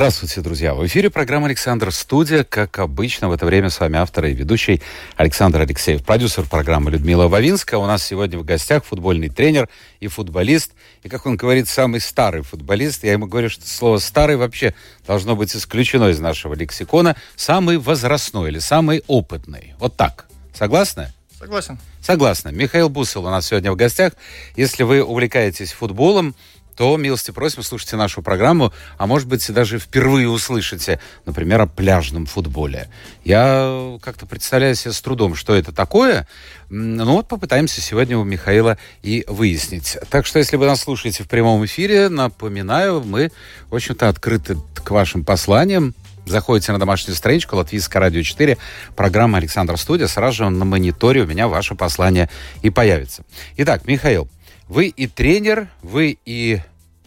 Здравствуйте, 0.00 0.40
друзья. 0.40 0.72
В 0.72 0.86
эфире 0.86 1.10
программа 1.10 1.44
«Александр 1.44 1.92
Студия». 1.92 2.42
Как 2.42 2.78
обычно, 2.78 3.28
в 3.28 3.32
это 3.32 3.44
время 3.44 3.68
с 3.68 3.78
вами 3.80 3.98
автор 3.98 4.24
и 4.24 4.32
ведущий 4.32 4.80
Александр 5.18 5.60
Алексеев. 5.60 6.02
Продюсер 6.02 6.46
программы 6.46 6.90
Людмила 6.90 7.28
Вавинская. 7.28 7.78
У 7.78 7.84
нас 7.84 8.02
сегодня 8.02 8.38
в 8.38 8.42
гостях 8.42 8.86
футбольный 8.86 9.28
тренер 9.28 9.68
и 10.00 10.08
футболист. 10.08 10.72
И, 11.02 11.10
как 11.10 11.26
он 11.26 11.36
говорит, 11.36 11.68
самый 11.68 12.00
старый 12.00 12.40
футболист. 12.40 13.04
Я 13.04 13.12
ему 13.12 13.26
говорю, 13.26 13.50
что 13.50 13.68
слово 13.68 13.98
«старый» 13.98 14.38
вообще 14.38 14.72
должно 15.06 15.36
быть 15.36 15.54
исключено 15.54 16.08
из 16.08 16.18
нашего 16.18 16.54
лексикона. 16.54 17.14
Самый 17.36 17.76
возрастной 17.76 18.48
или 18.48 18.58
самый 18.58 19.04
опытный. 19.06 19.74
Вот 19.78 19.98
так. 19.98 20.28
Согласны? 20.54 21.12
Согласен. 21.38 21.78
Согласна. 22.00 22.48
Михаил 22.48 22.88
Бусел 22.88 23.26
у 23.26 23.30
нас 23.30 23.48
сегодня 23.48 23.70
в 23.70 23.76
гостях. 23.76 24.14
Если 24.56 24.82
вы 24.82 25.02
увлекаетесь 25.02 25.72
футболом, 25.72 26.34
то 26.76 26.96
милости 26.96 27.30
просим, 27.30 27.62
слушайте 27.62 27.96
нашу 27.96 28.22
программу, 28.22 28.72
а 28.98 29.06
может 29.06 29.28
быть, 29.28 29.50
даже 29.52 29.78
впервые 29.78 30.28
услышите, 30.28 31.00
например, 31.26 31.60
о 31.60 31.66
пляжном 31.66 32.26
футболе. 32.26 32.88
Я 33.24 33.98
как-то 34.02 34.26
представляю 34.26 34.74
себе 34.74 34.92
с 34.92 35.00
трудом, 35.00 35.34
что 35.34 35.54
это 35.54 35.72
такое. 35.72 36.26
Ну 36.68 37.12
вот 37.12 37.28
попытаемся 37.28 37.80
сегодня 37.80 38.16
у 38.16 38.24
Михаила 38.24 38.78
и 39.02 39.24
выяснить. 39.28 39.98
Так 40.08 40.26
что, 40.26 40.38
если 40.38 40.56
вы 40.56 40.66
нас 40.66 40.80
слушаете 40.80 41.24
в 41.24 41.28
прямом 41.28 41.64
эфире, 41.64 42.08
напоминаю, 42.08 43.02
мы, 43.04 43.30
в 43.68 43.74
общем-то, 43.74 44.08
открыты 44.08 44.56
к 44.74 44.90
вашим 44.90 45.24
посланиям. 45.24 45.94
Заходите 46.26 46.70
на 46.70 46.78
домашнюю 46.78 47.16
страничку 47.16 47.56
Латвийское 47.56 48.00
радио 48.00 48.22
4, 48.22 48.56
программа 48.94 49.38
Александр 49.38 49.76
Студия. 49.76 50.06
Сразу 50.06 50.36
же 50.36 50.50
на 50.50 50.64
мониторе 50.64 51.22
у 51.22 51.26
меня 51.26 51.48
ваше 51.48 51.74
послание 51.74 52.28
и 52.62 52.70
появится. 52.70 53.24
Итак, 53.56 53.86
Михаил, 53.86 54.28
вы 54.70 54.86
и 54.86 55.08
тренер, 55.08 55.68
вы 55.82 56.16
и 56.24 56.60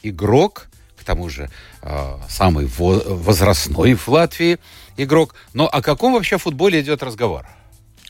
игрок, 0.04 0.68
к 1.00 1.04
тому 1.06 1.30
же 1.30 1.50
э, 1.82 2.18
самый 2.30 2.68
возрастной 2.68 3.94
в 3.96 4.08
Латвии 4.10 4.60
игрок. 4.98 5.34
Но 5.54 5.68
о 5.68 5.82
каком 5.82 6.14
вообще 6.14 6.38
футболе 6.38 6.82
идет 6.82 7.02
разговор? 7.02 7.48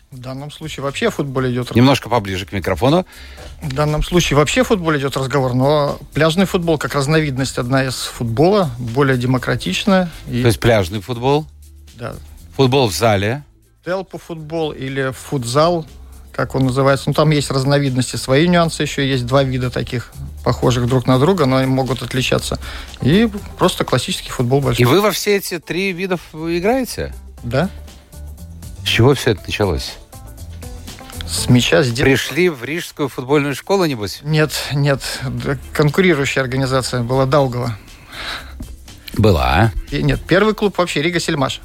В 0.09 0.18
данном 0.18 0.52
случае 0.52 0.84
вообще 0.84 1.09
о 1.09 1.12
футболе 1.12 1.52
идет 1.52 1.66
разговор. 1.66 1.78
Немножко 1.78 2.09
поближе 2.09 2.48
к 2.48 2.52
микрофону. 2.52 3.06
В 3.62 3.74
данном 3.74 4.04
случае 4.04 4.38
вообще 4.38 4.62
о 4.62 4.64
футболе 4.64 5.00
идет 5.00 5.16
разговор, 5.18 5.54
но 5.54 6.00
пляжный 6.14 6.46
футбол 6.46 6.80
как 6.80 6.96
разновидность 6.96 7.59
одна 7.59 7.86
из 7.86 7.96
футбола, 7.96 8.72
более 8.80 9.18
демократичная. 9.18 10.09
И... 10.28 10.42
То 10.42 10.48
есть 10.48 10.59
пляжный 10.59 11.00
футбол? 11.00 11.46
Да. 11.94 12.16
Футбол 12.56 12.90
в 12.90 12.94
зале? 12.94 13.44
Телпу 13.86 14.18
футбол 14.18 14.72
или 14.72 15.12
футзал, 15.12 15.86
как 16.34 16.56
он 16.56 16.66
называется. 16.66 17.06
Ну, 17.08 17.14
там 17.14 17.30
есть 17.31 17.52
разновидности, 17.52 18.16
свои 18.16 18.48
нюансы 18.48 18.81
еще. 18.81 19.08
Есть 19.08 19.26
два 19.26 19.44
вида 19.44 19.70
таких 19.70 20.12
похожих 20.44 20.88
друг 20.88 21.08
на 21.08 21.20
друга, 21.20 21.45
но 21.45 21.58
они 21.58 21.67
могут 21.67 22.02
отличаться. 22.02 22.59
И 23.02 23.30
просто 23.58 23.86
классический 23.86 24.31
футбол 24.31 24.62
большой. 24.62 24.81
И 24.81 24.86
вы 24.86 25.02
во 25.02 25.12
все 25.12 25.38
эти 25.38 25.59
три 25.59 25.92
видов 25.94 26.22
играете? 26.34 27.14
Да. 27.44 27.70
С 28.84 28.88
чего 28.88 29.14
все 29.14 29.31
это 29.31 29.42
началось? 29.45 29.94
С 31.25 31.50
мяча 31.50 31.84
с. 31.84 31.92
Пришли 31.92 32.50
в 32.50 32.64
Рижскую 32.64 33.09
футбольную 33.09 33.56
школу, 33.56 33.86
небось? 33.86 34.20
Нет, 34.23 34.52
нет. 34.74 35.02
Конкурирующая 35.74 36.44
организация 36.44 37.02
была 37.02 37.25
Даугова. 37.25 37.78
Была. 39.13 39.72
И, 39.91 40.03
нет, 40.03 40.22
первый 40.28 40.53
клуб 40.53 40.78
вообще 40.78 41.02
Рига 41.02 41.19
Сельмаш. 41.19 41.62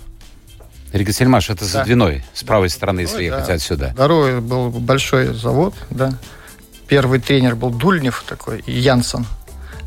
Рига 0.93 1.13
Сельмаш, 1.13 1.51
это 1.51 1.65
за 1.65 1.79
да. 1.79 1.85
Двиной, 1.85 2.25
с 2.33 2.43
правой 2.43 2.71
стороны, 2.71 3.01
если 3.01 3.25
ехать 3.25 3.47
да. 3.47 3.55
отсюда. 3.55 3.91
Второй 3.95 4.41
был 4.41 4.71
большой 4.71 5.35
завод, 5.35 5.75
да. 5.91 6.15
Первый 6.87 7.21
тренер 7.21 7.55
был 7.55 7.71
Дульнев 7.71 8.25
такой, 8.27 8.63
Янсон, 8.67 9.27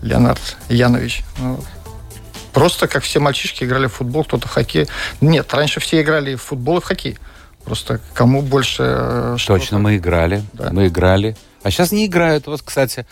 Леонард 0.01 0.57
Янович. 0.69 1.23
Ну, 1.39 1.63
просто 2.53 2.87
как 2.87 3.03
все 3.03 3.19
мальчишки 3.19 3.63
играли 3.63 3.87
в 3.87 3.93
футбол, 3.93 4.23
кто-то 4.23 4.47
в 4.47 4.51
хоккей. 4.51 4.87
Нет, 5.19 5.51
раньше 5.53 5.79
все 5.79 6.01
играли 6.01 6.35
в 6.35 6.43
футбол 6.43 6.77
и 6.77 6.81
в 6.81 6.83
хоккей. 6.83 7.17
Просто 7.63 7.99
кому 8.13 8.41
больше... 8.41 8.83
Э, 8.87 9.37
Точно, 9.45 9.77
мы 9.77 9.97
играли. 9.97 10.43
Да. 10.53 10.71
Мы 10.71 10.87
играли. 10.87 11.35
А 11.63 11.69
сейчас 11.69 11.91
не 11.91 12.07
играют. 12.07 12.47
Вот, 12.47 12.61
кстати, 12.63 13.05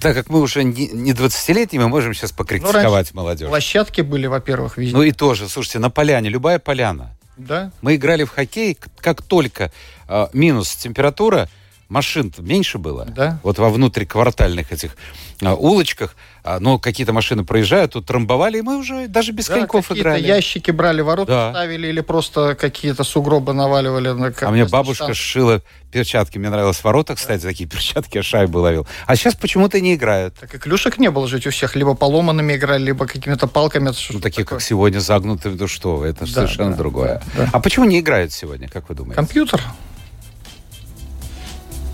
так 0.00 0.14
как 0.14 0.28
мы 0.30 0.40
уже 0.40 0.64
не 0.64 1.12
20-летние, 1.12 1.80
мы 1.80 1.88
можем 1.88 2.14
сейчас 2.14 2.32
покритиковать 2.32 3.10
ну, 3.12 3.22
молодежь. 3.22 3.48
Площадки 3.48 4.00
были, 4.00 4.26
во-первых, 4.26 4.76
везде. 4.76 4.96
Ну 4.96 5.02
и 5.02 5.12
тоже, 5.12 5.48
слушайте, 5.48 5.78
на 5.78 5.90
поляне, 5.90 6.28
любая 6.28 6.58
поляна. 6.58 7.16
Да. 7.36 7.72
Мы 7.80 7.96
играли 7.96 8.24
в 8.24 8.30
хоккей, 8.30 8.76
как 9.00 9.22
только 9.22 9.72
э, 10.08 10.26
минус 10.32 10.74
температура, 10.74 11.48
машин 11.92 12.32
меньше 12.38 12.78
было. 12.78 13.04
Да. 13.04 13.38
Вот 13.42 13.58
во 13.58 13.70
внутриквартальных 13.70 14.72
этих 14.72 14.96
а, 15.42 15.54
улочках, 15.54 16.16
а, 16.42 16.58
но 16.58 16.78
какие-то 16.78 17.12
машины 17.12 17.44
проезжают, 17.44 17.92
тут 17.92 18.06
трамбовали, 18.06 18.58
и 18.58 18.62
мы 18.62 18.78
уже 18.78 19.06
даже 19.08 19.32
без 19.32 19.46
да, 19.46 19.54
коньков 19.54 19.92
играли. 19.92 20.24
ящики 20.24 20.70
брали, 20.70 21.02
ворота 21.02 21.30
да. 21.30 21.50
ставили 21.50 21.88
или 21.88 22.00
просто 22.00 22.54
какие-то 22.54 23.04
сугробы 23.04 23.52
наваливали. 23.52 24.10
На, 24.10 24.32
а 24.40 24.50
мне 24.50 24.64
бабушка 24.64 25.06
шанс. 25.06 25.18
сшила 25.18 25.62
перчатки. 25.92 26.38
Мне 26.38 26.48
нравилось 26.48 26.82
ворота, 26.82 27.14
кстати, 27.14 27.42
да. 27.42 27.48
такие 27.48 27.68
перчатки, 27.68 28.16
я 28.16 28.22
шайбу 28.22 28.60
ловил. 28.60 28.86
А 29.06 29.14
сейчас 29.14 29.34
почему-то 29.34 29.80
не 29.80 29.94
играют. 29.94 30.34
Так 30.40 30.54
и 30.54 30.58
клюшек 30.58 30.98
не 30.98 31.10
было 31.10 31.28
жить 31.28 31.46
у 31.46 31.50
всех. 31.50 31.76
Либо 31.76 31.94
поломанными 31.94 32.54
играли, 32.54 32.82
либо 32.82 33.06
какими-то 33.06 33.46
палками. 33.46 33.92
Ну, 34.10 34.20
такие, 34.20 34.44
такое? 34.44 34.58
как 34.58 34.62
сегодня, 34.62 34.98
загнутые, 34.98 35.54
ну 35.54 35.68
что, 35.68 36.04
это 36.04 36.20
да, 36.20 36.26
совершенно 36.26 36.70
да, 36.70 36.76
другое. 36.76 37.22
Да, 37.36 37.44
да. 37.44 37.50
А 37.52 37.60
почему 37.60 37.84
не 37.84 38.00
играют 38.00 38.32
сегодня, 38.32 38.68
как 38.68 38.88
вы 38.88 38.94
думаете? 38.94 39.16
Компьютер. 39.16 39.62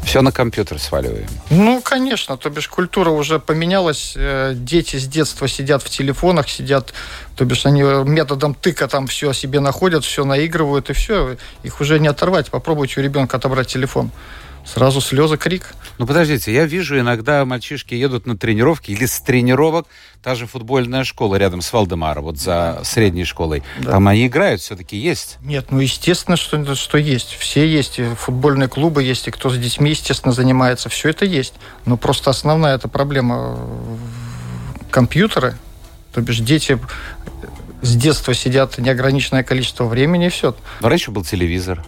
Все 0.08 0.22
на 0.22 0.32
компьютер 0.32 0.78
сваливаем. 0.78 1.28
Ну, 1.50 1.82
конечно, 1.82 2.38
то 2.38 2.48
бишь 2.48 2.66
культура 2.66 3.10
уже 3.10 3.38
поменялась. 3.38 4.14
Э, 4.16 4.54
дети 4.56 4.96
с 4.96 5.06
детства 5.06 5.46
сидят 5.48 5.82
в 5.82 5.90
телефонах, 5.90 6.48
сидят, 6.48 6.94
то 7.36 7.44
бишь 7.44 7.66
они 7.66 7.82
методом 7.82 8.54
тыка 8.54 8.88
там 8.88 9.06
все 9.06 9.34
себе 9.34 9.60
находят, 9.60 10.06
все 10.06 10.24
наигрывают, 10.24 10.88
и 10.88 10.94
все. 10.94 11.36
Их 11.62 11.82
уже 11.82 11.98
не 11.98 12.08
оторвать. 12.08 12.48
Попробуйте 12.48 13.00
у 13.00 13.02
ребенка 13.02 13.36
отобрать 13.36 13.66
телефон. 13.66 14.10
Сразу 14.72 15.00
слезы, 15.00 15.38
крик. 15.38 15.74
Ну, 15.96 16.06
подождите, 16.06 16.52
я 16.52 16.66
вижу, 16.66 16.98
иногда 16.98 17.44
мальчишки 17.44 17.94
едут 17.94 18.26
на 18.26 18.36
тренировки 18.36 18.90
или 18.90 19.06
с 19.06 19.18
тренировок, 19.20 19.86
та 20.22 20.34
же 20.34 20.46
футбольная 20.46 21.04
школа 21.04 21.36
рядом 21.36 21.62
с 21.62 21.72
Валдемаром, 21.72 22.24
вот 22.24 22.38
за 22.38 22.80
средней 22.84 23.24
школой. 23.24 23.62
Да. 23.80 23.92
Там 23.92 24.06
они 24.06 24.26
играют, 24.26 24.60
все-таки 24.60 24.96
есть? 24.96 25.38
Нет, 25.42 25.66
ну, 25.70 25.80
естественно, 25.80 26.36
что, 26.36 26.74
что 26.74 26.98
есть. 26.98 27.36
Все 27.38 27.66
есть, 27.66 27.98
и 27.98 28.04
футбольные 28.14 28.68
клубы 28.68 29.02
есть, 29.02 29.26
и 29.26 29.30
кто 29.30 29.48
с 29.50 29.56
детьми, 29.56 29.90
естественно, 29.90 30.32
занимается. 30.32 30.88
Все 30.88 31.08
это 31.08 31.24
есть. 31.24 31.54
Но 31.86 31.96
просто 31.96 32.30
основная 32.30 32.76
эта 32.76 32.88
проблема 32.88 33.58
компьютеры, 34.90 35.56
то 36.12 36.20
бишь 36.20 36.38
дети 36.38 36.78
с 37.80 37.96
детства 37.96 38.34
сидят 38.34 38.78
неограниченное 38.78 39.42
количество 39.42 39.84
времени, 39.84 40.26
и 40.26 40.30
все. 40.30 40.54
Но 40.80 40.88
раньше 40.88 41.10
был 41.10 41.24
телевизор. 41.24 41.84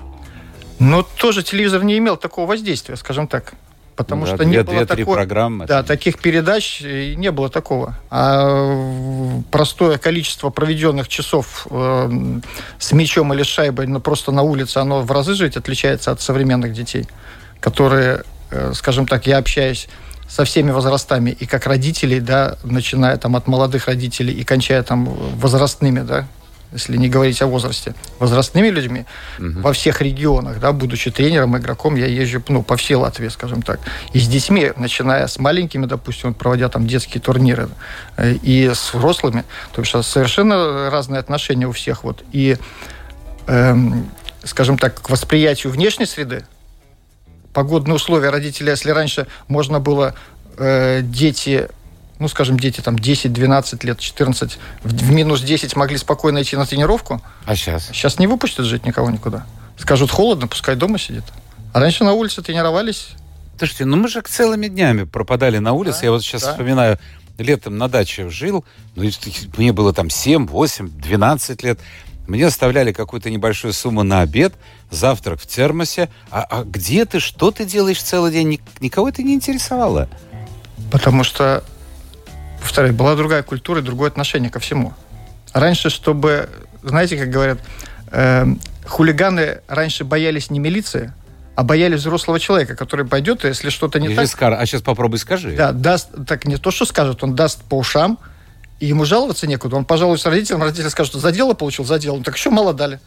Но 0.81 1.03
тоже 1.03 1.43
телевизор 1.43 1.85
не 1.85 1.99
имел 1.99 2.17
такого 2.17 2.47
воздействия, 2.47 2.97
скажем 2.97 3.29
так. 3.29 3.53
Потому 3.97 4.25
да, 4.25 4.35
что 4.35 4.45
не 4.47 4.63
было 4.63 4.87
такой, 4.87 5.05
программы. 5.05 5.67
Да, 5.67 5.83
таких 5.83 6.19
передач 6.19 6.81
не 6.81 7.31
было 7.31 7.51
такого. 7.51 7.99
А 8.09 9.43
простое 9.51 9.99
количество 9.99 10.49
проведенных 10.49 11.07
часов 11.07 11.67
э, 11.71 12.41
с 12.79 12.93
мячом 12.93 13.35
или 13.35 13.43
шайбой 13.43 13.87
ну, 13.87 14.01
просто 14.01 14.33
на 14.33 14.41
улице, 14.41 14.79
оно 14.79 15.03
в 15.03 15.13
разы 15.13 15.35
жить 15.35 15.59
отличается 15.59 16.13
от 16.13 16.23
современных 16.23 16.73
детей, 16.73 17.07
которые, 17.61 18.25
э, 18.51 18.73
скажем 18.75 19.07
так, 19.07 19.27
я 19.27 19.37
общаюсь 19.37 19.87
со 20.27 20.45
всеми 20.45 20.71
возрастами, 20.71 21.31
и 21.31 21.45
как 21.45 21.67
родителей, 21.67 22.21
да, 22.21 22.57
начиная 22.65 23.19
там 23.19 23.37
от 23.37 23.49
молодых 23.49 23.87
родителей 23.87 24.33
и 24.33 24.45
кончая 24.45 24.83
там 24.83 25.05
возрастными, 25.05 26.01
да, 26.01 26.27
если 26.73 26.97
не 26.97 27.09
говорить 27.09 27.43
о 27.43 27.47
возрасте, 27.47 27.95
возрастными 28.19 28.69
людьми 28.69 29.05
угу. 29.39 29.61
во 29.61 29.73
всех 29.73 30.01
регионах, 30.01 30.61
да, 30.61 30.73
будучи 30.73 31.11
тренером, 31.11 31.57
игроком, 31.59 31.97
я 31.97 32.07
езжу 32.07 32.43
ну, 32.49 32.63
по 32.63 32.77
всей 32.77 32.95
Латвии, 32.95 33.29
скажем 33.29 33.63
так. 33.63 33.81
И 34.13 34.21
с 34.21 34.29
детьми, 34.29 34.73
начиная 34.77 35.27
с 35.27 35.39
маленькими, 35.39 35.87
допустим, 35.87 36.35
проводя 36.35 36.69
там 36.69 36.87
детские 36.87 37.21
турниры, 37.21 37.69
э, 38.17 38.35
и 38.35 38.69
с 38.69 38.95
взрослыми, 38.95 39.45
то 39.73 39.83
есть 39.83 39.93
совершенно 40.05 40.91
разные 40.91 41.21
отношения 41.21 41.67
у 41.67 41.73
всех. 41.73 42.05
Вот. 42.05 42.23
И, 42.33 42.57
эм, 43.47 44.09
скажем 44.45 44.79
так, 44.79 45.01
к 45.01 45.11
восприятию 45.11 45.73
внешней 45.73 46.07
среды, 46.07 46.45
погодные 47.53 47.97
условия 47.97 48.31
родителей, 48.31 48.71
если 48.71 48.91
раньше 48.91 49.27
можно 49.49 49.81
было 49.81 50.15
э, 50.57 51.01
дети 51.03 51.69
ну, 52.21 52.29
скажем, 52.29 52.61
дети 52.61 52.81
там 52.81 52.99
10, 52.99 53.33
12 53.33 53.83
лет, 53.83 53.99
14, 53.99 54.59
в 54.85 55.11
минус 55.11 55.41
10 55.41 55.75
могли 55.75 55.97
спокойно 55.97 56.43
идти 56.43 56.55
на 56.57 56.67
тренировку. 56.67 57.21
А 57.47 57.57
сейчас? 57.57 57.87
Сейчас 57.89 58.19
не 58.19 58.27
выпустят 58.27 58.67
жить 58.67 58.85
никого 58.87 59.11
никуда. 59.11 59.47
Скажут, 59.79 60.11
холодно, 60.11 60.47
пускай 60.47 60.77
дома 60.77 60.99
сидит. 60.99 61.25
А 61.73 61.81
раньше 61.81 62.05
на 62.05 62.13
улице 62.13 62.43
тренировались, 62.43 63.09
Слушайте, 63.59 63.85
ну 63.85 63.99
мы 63.99 64.09
же 64.09 64.23
целыми 64.23 64.69
днями 64.69 65.05
пропадали 65.05 65.59
на 65.59 65.73
улице. 65.75 66.01
Да, 66.01 66.07
Я 66.07 66.11
вот 66.13 66.23
сейчас 66.23 66.43
да. 66.43 66.53
вспоминаю, 66.53 66.99
летом 67.37 67.77
на 67.77 67.89
даче 67.89 68.31
жил, 68.31 68.65
ну, 68.97 69.05
мне 69.59 69.73
было 69.75 69.93
там 69.93 70.09
7, 70.09 70.47
8, 70.47 70.89
12 70.89 71.63
лет. 71.63 71.79
Мне 72.27 72.47
оставляли 72.47 72.93
какую-то 72.93 73.29
небольшую 73.29 73.75
сумму 73.75 74.03
на 74.03 74.21
обед, 74.23 74.55
завтрак 74.91 75.41
в 75.41 75.47
термосе. 75.47 76.09
А, 76.31 76.43
а 76.49 76.65
где 76.65 77.05
ты, 77.05 77.21
что 77.21 77.51
ты 77.51 77.67
делаешь 77.67 78.03
целый 78.03 78.33
день? 78.33 78.49
Ник- 78.49 78.63
Никого 78.81 79.09
это 79.11 79.23
не 79.23 79.35
интересовало. 79.35 80.09
Потому 80.91 81.23
что, 81.25 81.63
повторяю, 82.61 82.95
была 82.95 83.15
другая 83.17 83.43
культура 83.43 83.81
другое 83.81 84.09
отношение 84.11 84.51
ко 84.51 84.59
всему. 84.61 84.95
Раньше, 85.53 85.91
чтобы, 85.91 86.49
знаете, 86.83 87.17
как 87.17 87.31
говорят, 87.31 87.59
э, 88.13 88.47
хулиганы 88.87 89.61
раньше 89.69 90.05
боялись 90.05 90.51
не 90.51 90.59
милиции, 90.59 91.13
а 91.57 91.63
боялись 91.65 92.01
взрослого 92.01 92.39
человека, 92.41 92.77
который 92.77 93.05
пойдет, 93.07 93.45
если 93.45 93.71
что-то 93.71 93.99
не 94.01 94.07
Или 94.09 94.15
так, 94.17 94.27
скар- 94.27 94.55
А 94.55 94.65
сейчас 94.67 94.83
попробуй 94.83 95.19
скажи. 95.19 95.57
да, 95.57 95.73
даст, 95.73 96.09
так 96.27 96.45
не 96.47 96.57
то, 96.57 96.71
что 96.71 96.85
скажет, 96.87 97.23
он 97.25 97.35
даст 97.35 97.63
по 97.65 97.77
ушам, 97.77 98.19
и 98.79 98.87
ему 98.87 99.05
жаловаться 99.05 99.47
некуда. 99.47 99.77
Он 99.77 99.85
пожалуется 99.85 100.31
родителям, 100.31 100.63
родители 100.63 100.89
скажут, 100.89 101.13
что 101.13 101.19
за 101.21 101.33
дело 101.33 101.53
получил, 101.55 101.85
за 101.85 101.99
дело. 101.99 102.17
Ну, 102.17 102.23
так 102.23 102.37
еще 102.37 102.49
мало 102.51 102.73
дали. 102.73 102.99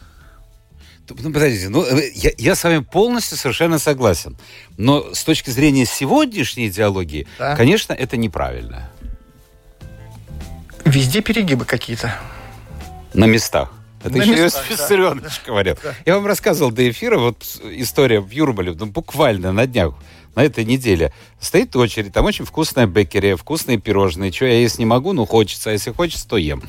Ну, 1.08 1.32
подождите, 1.32 1.68
ну, 1.68 1.84
э, 1.84 2.10
я, 2.14 2.30
я 2.38 2.54
с 2.54 2.64
вами 2.64 2.78
полностью 2.78 3.36
совершенно 3.36 3.78
согласен. 3.78 4.36
Но 4.78 5.12
с 5.12 5.22
точки 5.24 5.50
зрения 5.50 5.84
сегодняшней 5.84 6.68
идеологии, 6.68 7.26
Да. 7.38 7.56
конечно, 7.56 7.92
это 7.92 8.16
неправильно. 8.16 8.88
Везде 10.94 11.22
перегибы 11.22 11.64
какие-то. 11.64 12.14
На 13.14 13.24
местах. 13.24 13.72
Это 14.00 14.16
На 14.16 14.22
еще 14.22 14.44
местах, 14.44 14.62
Иосиф 14.62 14.68
да. 14.68 14.84
Виссарионович 14.84 15.40
говорил. 15.44 15.76
Я 16.06 16.14
вам 16.14 16.26
рассказывал 16.26 16.70
до 16.70 16.88
эфира, 16.88 17.18
вот 17.18 17.42
история 17.64 18.20
в 18.20 18.30
Юрмале, 18.30 18.76
ну, 18.78 18.86
буквально 18.86 19.50
на 19.50 19.66
днях, 19.66 19.94
на 20.36 20.44
этой 20.44 20.64
неделе. 20.64 21.12
Стоит 21.40 21.74
очередь, 21.74 22.12
там 22.12 22.24
очень 22.26 22.44
вкусная 22.44 22.86
бекерия, 22.86 23.36
вкусные 23.36 23.78
пирожные. 23.78 24.30
Что 24.30 24.44
я 24.44 24.60
есть 24.60 24.78
не 24.78 24.86
могу, 24.86 25.12
ну, 25.12 25.26
хочется. 25.26 25.70
А 25.70 25.72
если 25.72 25.90
хочется, 25.90 26.28
то 26.28 26.36
ем. 26.36 26.62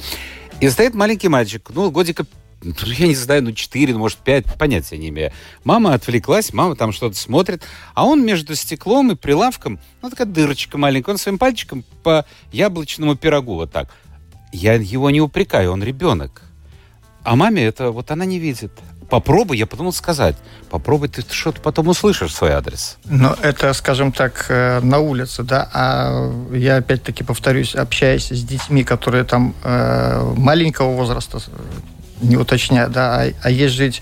И 0.60 0.70
стоит 0.72 0.96
маленький 0.96 1.28
мальчик, 1.28 1.70
ну, 1.70 1.92
годика 1.92 2.26
ну, 2.64 2.74
я 2.98 3.08
не 3.08 3.16
знаю, 3.16 3.44
ну, 3.44 3.52
4, 3.52 3.94
ну, 3.94 4.00
может, 4.00 4.18
5, 4.20 4.58
понятия 4.58 4.98
не 4.98 5.10
имею. 5.10 5.32
Мама 5.64 5.94
отвлеклась, 5.94 6.52
мама 6.52 6.76
там 6.76 6.94
что-то 6.94 7.16
смотрит, 7.16 7.62
а 7.94 8.06
он 8.06 8.26
между 8.26 8.56
стеклом 8.56 9.12
и 9.12 9.16
прилавком, 9.16 9.80
ну, 10.02 10.10
такая 10.10 10.26
дырочка 10.26 10.80
маленькая, 10.80 11.12
он 11.12 11.18
своим 11.20 11.38
пальчиком 11.38 11.84
по 12.02 12.26
яблочному 12.52 13.16
пирогу 13.16 13.54
вот 13.54 13.72
так. 13.72 13.94
Я 14.56 14.74
его 14.74 15.10
не 15.10 15.22
упрекаю, 15.22 15.72
он 15.72 15.84
ребенок. 15.84 16.42
А 17.24 17.36
маме 17.36 17.66
это 17.66 17.92
вот 17.92 18.12
она 18.12 18.26
не 18.26 18.40
видит. 18.40 18.72
Попробуй, 19.10 19.58
я 19.58 19.66
подумал 19.68 19.92
сказать. 19.94 20.36
Попробуй, 20.70 21.10
ты 21.10 21.24
что-то 21.30 21.62
потом 21.62 21.88
услышишь 21.90 22.34
свой 22.34 22.52
адрес. 22.52 22.98
Но 23.06 23.36
это, 23.42 23.74
скажем 23.74 24.12
так, 24.12 24.46
э, 24.50 24.80
на 24.82 25.00
улице, 25.00 25.44
да. 25.44 25.70
А 25.74 26.32
я 26.54 26.78
опять-таки 26.78 27.24
повторюсь, 27.24 27.76
общаясь 27.76 28.30
с 28.30 28.44
детьми, 28.44 28.84
которые 28.84 29.26
там 29.26 29.54
э, 29.64 30.34
маленького 30.38 30.96
возраста, 30.96 31.38
э, 31.38 31.52
не 32.22 32.38
уточняя, 32.38 32.88
да, 32.88 33.24
а, 33.24 33.32
а 33.44 33.50
есть 33.52 33.78
ведь 33.78 34.02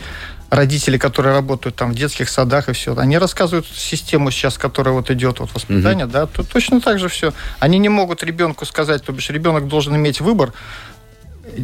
родители, 0.56 0.98
которые 0.98 1.34
работают 1.34 1.76
там 1.76 1.92
в 1.92 1.96
детских 1.96 2.30
садах 2.30 2.70
и 2.70 2.74
все, 2.74 2.96
они 2.96 3.18
рассказывают 3.18 3.66
систему 3.68 4.30
сейчас, 4.30 4.58
которая 4.58 4.94
вот 4.94 5.10
идет, 5.10 5.40
вот 5.40 5.54
воспитание, 5.54 6.06
да, 6.06 6.28
то 6.28 6.44
точно 6.44 6.80
так 6.80 7.00
же 7.00 7.08
все. 7.08 7.34
Они 7.60 7.80
не 7.80 7.90
могут 7.90 8.24
ребенку 8.24 8.66
сказать, 8.66 9.04
то 9.04 9.12
бишь 9.12 9.30
ребенок 9.30 9.68
должен 9.68 9.96
иметь 9.96 10.22
выбор, 10.22 10.54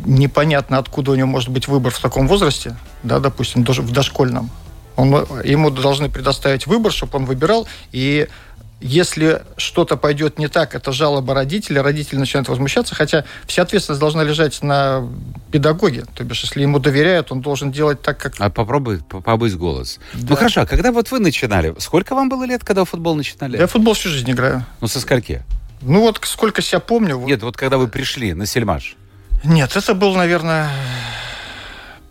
непонятно, 0.05 0.77
откуда 0.79 1.11
у 1.11 1.15
него 1.15 1.27
может 1.27 1.49
быть 1.49 1.67
выбор 1.67 1.93
в 1.93 1.99
таком 1.99 2.27
возрасте, 2.27 2.75
да, 3.03 3.19
допустим, 3.19 3.63
в 3.63 3.91
дошкольном. 3.91 4.49
Он, 4.95 5.13
ему 5.43 5.69
должны 5.69 6.09
предоставить 6.09 6.67
выбор, 6.67 6.91
чтобы 6.91 7.19
он 7.19 7.25
выбирал, 7.25 7.67
и 7.91 8.27
если 8.81 9.41
что-то 9.57 9.97
пойдет 9.97 10.39
не 10.39 10.47
так, 10.47 10.73
это 10.75 10.91
жалоба 10.91 11.33
родителей, 11.33 11.81
родители 11.81 12.17
начинают 12.17 12.47
возмущаться, 12.47 12.95
хотя 12.95 13.25
вся 13.45 13.63
ответственность 13.63 13.99
должна 13.99 14.23
лежать 14.23 14.61
на 14.63 15.07
педагоге. 15.51 16.05
То 16.15 16.23
бишь, 16.23 16.41
если 16.43 16.61
ему 16.61 16.79
доверяют, 16.79 17.31
он 17.31 17.41
должен 17.41 17.71
делать 17.71 18.01
так, 18.01 18.17
как... 18.17 18.35
А 18.39 18.49
попробуй 18.49 18.99
по- 18.99 19.21
побыть 19.21 19.55
голос. 19.55 19.99
Ну 20.13 20.27
Да. 20.29 20.35
хорошо, 20.35 20.61
а 20.61 20.65
когда 20.65 20.91
вот 20.91 21.11
вы 21.11 21.19
начинали, 21.19 21.75
сколько 21.79 22.15
вам 22.15 22.29
было 22.29 22.43
лет, 22.45 22.63
когда 22.63 22.85
в 22.85 22.89
футбол 22.89 23.15
начинали? 23.15 23.57
Я 23.57 23.67
в 23.67 23.71
футбол 23.71 23.93
всю 23.95 24.09
жизнь 24.09 24.31
играю. 24.31 24.65
Ну 24.81 24.87
со 24.87 24.99
скольки? 25.01 25.43
Ну 25.81 26.01
вот 26.01 26.19
сколько 26.23 26.61
себя 26.61 26.79
помню... 26.79 27.17
Нет, 27.19 27.41
вот 27.43 27.57
когда 27.57 27.77
вы 27.77 27.87
пришли 27.87 28.33
на 28.33 28.45
Сельмаш, 28.45 28.95
Нет, 29.43 29.75
это 29.75 29.93
был, 29.93 30.15
наверное, 30.15 30.69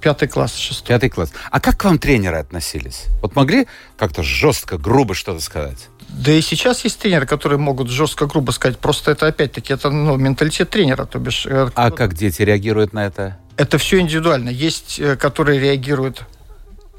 пятый 0.00 0.28
класс, 0.28 0.54
шестой. 0.56 0.88
пятый 0.88 1.10
класс. 1.10 1.32
А 1.50 1.60
как 1.60 1.76
к 1.78 1.84
вам 1.84 1.98
тренеры 1.98 2.36
относились? 2.38 3.04
Вот 3.20 3.34
могли 3.36 3.66
как-то 3.96 4.22
жестко, 4.22 4.78
грубо 4.78 5.14
что-то 5.14 5.40
сказать? 5.40 5.88
Да 6.08 6.32
и 6.32 6.40
сейчас 6.40 6.84
есть 6.84 6.98
тренеры, 6.98 7.26
которые 7.26 7.58
могут 7.58 7.90
жестко, 7.90 8.26
грубо 8.26 8.50
сказать. 8.50 8.78
Просто 8.78 9.10
это, 9.10 9.26
опять-таки, 9.26 9.72
это 9.72 9.90
ну, 9.90 10.16
менталитет 10.16 10.70
тренера. 10.70 11.04
То 11.04 11.18
бишь, 11.18 11.46
э, 11.46 11.70
А 11.74 11.90
как 11.90 12.14
дети 12.14 12.42
реагируют 12.42 12.92
на 12.92 13.06
это? 13.06 13.38
Это 13.56 13.78
все 13.78 14.00
индивидуально. 14.00 14.48
Есть, 14.48 14.98
э, 14.98 15.16
которые 15.16 15.60
реагируют 15.60 16.24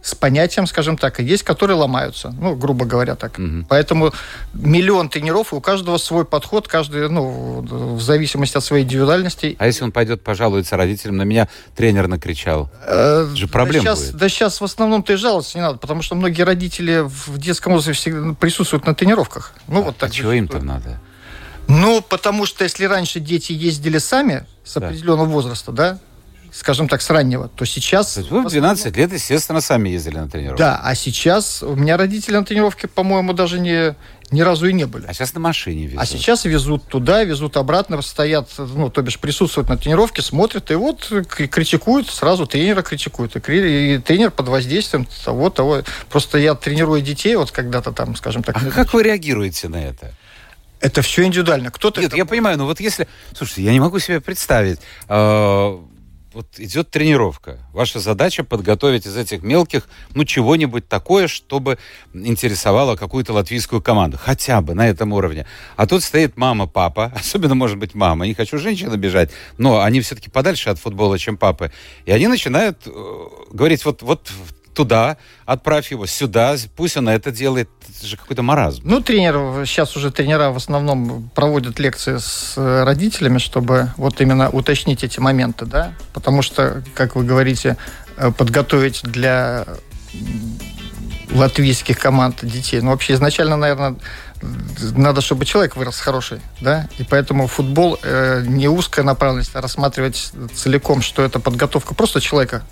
с 0.01 0.15
понятием, 0.15 0.65
скажем 0.65 0.97
так, 0.97 1.19
и 1.19 1.23
есть, 1.23 1.43
которые 1.43 1.75
ломаются, 1.77 2.33
ну, 2.39 2.55
грубо 2.55 2.85
говоря 2.85 3.15
так. 3.15 3.37
Мгм. 3.37 3.65
Поэтому 3.67 4.13
миллион 4.53 5.09
тренеров, 5.09 5.51
и 5.51 5.55
у 5.55 5.61
каждого 5.61 5.97
свой 5.97 6.25
подход, 6.25 6.67
каждый, 6.67 7.09
ну, 7.09 7.61
в 7.61 8.01
зависимости 8.01 8.55
от 8.57 8.63
своей 8.63 8.85
индивидуальности. 8.85 9.55
А 9.59 9.65
если 9.67 9.83
он 9.83 9.91
пойдет 9.91 10.23
пожалуется 10.23 10.77
родителям, 10.77 11.17
на 11.17 11.23
меня 11.23 11.49
тренер 11.75 12.07
накричал? 12.07 12.69
Э, 12.85 13.27
же 13.35 13.47
проблем 13.47 13.83
да 13.83 13.91
сейчас, 13.95 14.05
будет. 14.07 14.15
Да 14.17 14.29
сейчас 14.29 14.61
в 14.61 14.63
основном-то 14.63 15.13
и 15.13 15.15
жаловаться 15.17 15.57
не 15.57 15.61
надо, 15.63 15.77
потому 15.79 16.01
что 16.01 16.15
многие 16.15 16.43
родители 16.43 16.99
в 17.05 17.37
детском 17.37 17.73
возрасте 17.73 18.11
всегда 18.11 18.33
присутствуют 18.33 18.85
на 18.85 18.95
тренировках. 18.95 19.53
Ну, 19.67 19.81
вот 19.83 19.95
а 19.97 19.99
так 19.99 20.11
чего 20.11 20.31
им 20.31 20.45
зачастую. 20.45 20.59
там 20.61 20.67
надо? 20.83 20.99
Ну, 21.67 22.01
потому 22.01 22.45
что 22.45 22.63
если 22.63 22.85
раньше 22.85 23.19
дети 23.19 23.51
ездили 23.51 23.97
сами 23.99 24.45
с 24.63 24.79
Да. 24.79 24.87
определенного 24.87 25.25
возраста, 25.27 25.71
да, 25.71 25.99
скажем 26.51 26.87
так, 26.87 27.01
с 27.01 27.09
раннего, 27.09 27.47
то 27.49 27.65
сейчас... 27.65 28.13
То 28.13 28.19
есть 28.21 28.31
вы 28.31 28.43
в 28.43 28.47
12 28.49 28.95
лет, 28.97 29.13
естественно, 29.13 29.61
сами 29.61 29.89
ездили 29.89 30.17
на 30.17 30.29
тренировку. 30.29 30.59
Да, 30.59 30.79
а 30.83 30.95
сейчас 30.95 31.63
у 31.63 31.75
меня 31.75 31.97
родители 31.97 32.35
на 32.35 32.45
тренировке, 32.45 32.87
по-моему, 32.87 33.33
даже 33.33 33.59
не, 33.59 33.95
ни 34.31 34.41
разу 34.41 34.67
и 34.67 34.73
не 34.73 34.85
были. 34.85 35.05
А 35.07 35.13
сейчас 35.13 35.33
на 35.33 35.39
машине 35.39 35.85
везут. 35.85 36.01
А 36.01 36.05
сейчас 36.05 36.45
везут 36.45 36.85
туда, 36.87 37.23
везут 37.23 37.57
обратно, 37.57 38.01
стоят, 38.01 38.49
ну, 38.57 38.89
то 38.89 39.01
бишь 39.01 39.19
присутствуют 39.19 39.69
на 39.69 39.77
тренировке, 39.77 40.21
смотрят, 40.21 40.71
и 40.71 40.75
вот 40.75 41.11
критикуют, 41.27 42.09
сразу 42.09 42.45
тренера 42.45 42.81
критикуют. 42.81 43.35
И, 43.35 43.95
и 43.95 43.97
тренер 43.99 44.31
под 44.31 44.47
воздействием 44.49 45.07
того, 45.25 45.49
того. 45.49 45.83
Просто 46.09 46.37
я 46.37 46.55
тренирую 46.55 47.01
детей, 47.01 47.35
вот 47.35 47.51
когда-то 47.51 47.91
там, 47.91 48.15
скажем 48.15 48.43
так. 48.43 48.57
А 48.57 48.71
как 48.71 48.93
вы 48.93 49.03
реагируете 49.03 49.67
на 49.69 49.77
это? 49.83 50.13
Это 50.81 51.01
все 51.01 51.25
индивидуально. 51.25 51.71
Кто-то... 51.71 51.99
Нет, 51.99 52.11
это- 52.11 52.17
я 52.17 52.25
понимаю, 52.25 52.57
но 52.57 52.65
вот 52.65 52.79
если... 52.79 53.05
Слушайте, 53.35 53.63
я 53.63 53.73
не 53.73 53.81
могу 53.81 53.99
себе 53.99 54.21
представить. 54.21 54.79
э, 55.09 55.77
вот 56.39 56.57
идет 56.57 56.89
тренировка. 56.89 57.59
Ваша 57.73 57.99
задача 57.99 58.45
подготовить 58.45 59.05
из 59.05 59.17
этих 59.17 59.43
мелких, 59.43 59.89
ну, 60.15 60.23
чего-нибудь 60.23 60.87
такое, 60.87 61.27
чтобы 61.27 61.77
интересовало 62.13 62.95
какую-то 62.95 63.33
латвийскую 63.33 63.81
команду. 63.81 64.17
Хотя 64.17 64.61
бы 64.61 64.73
на 64.73 64.87
этом 64.87 65.11
уровне. 65.11 65.45
А 65.75 65.85
тут 65.85 66.01
стоит 66.01 66.37
мама, 66.37 66.65
папа, 66.65 67.11
особенно, 67.19 67.55
может 67.55 67.77
быть, 67.77 67.93
мама. 67.93 68.25
Не 68.25 68.33
хочу 68.33 68.57
женщин 68.57 68.89
обижать, 68.89 69.31
но 69.57 69.81
они 69.81 69.99
все-таки 69.99 70.29
подальше 70.29 70.69
от 70.69 70.79
футбола, 70.79 71.19
чем 71.19 71.35
папы. 71.35 71.73
И 72.05 72.11
они 72.11 72.27
начинают 72.29 72.77
э, 72.85 72.91
говорить, 73.51 73.83
вот, 73.83 74.01
вот 74.01 74.31
туда, 74.79 75.17
отправь 75.45 75.91
его 75.91 76.05
сюда, 76.05 76.55
пусть 76.77 76.95
он 76.95 77.09
это 77.09 77.31
делает. 77.31 77.69
Это 77.97 78.07
же 78.07 78.15
какой-то 78.15 78.43
маразм. 78.43 78.81
Ну, 78.85 79.01
тренер, 79.01 79.65
сейчас 79.65 79.97
уже 79.97 80.09
тренера 80.09 80.51
в 80.51 80.55
основном 80.55 81.29
проводят 81.35 81.79
лекции 81.79 82.15
с 82.17 82.53
э, 82.55 82.83
родителями, 82.85 83.39
чтобы 83.39 83.91
вот 83.97 84.21
именно 84.21 84.49
уточнить 84.49 85.03
эти 85.03 85.19
моменты, 85.19 85.65
да, 85.65 85.91
потому 86.13 86.41
что, 86.41 86.81
как 86.93 87.17
вы 87.17 87.25
говорите, 87.25 87.75
э, 88.15 88.31
подготовить 88.31 89.01
для 89.03 89.65
латвийских 91.33 91.99
команд 91.99 92.37
детей, 92.41 92.79
ну, 92.79 92.91
вообще 92.91 93.15
изначально, 93.15 93.57
наверное, 93.57 93.97
надо, 94.95 95.19
чтобы 95.19 95.43
человек 95.43 95.75
вырос 95.75 95.99
хороший, 95.99 96.39
да, 96.61 96.87
и 96.97 97.03
поэтому 97.03 97.47
футбол 97.47 97.99
э, 98.01 98.45
не 98.47 98.69
узкая 98.69 99.03
направленность, 99.03 99.51
а 99.55 99.61
рассматривать 99.61 100.31
целиком, 100.55 101.01
что 101.01 101.21
это 101.21 101.41
подготовка 101.41 101.93
просто 101.93 102.21
человека 102.21 102.63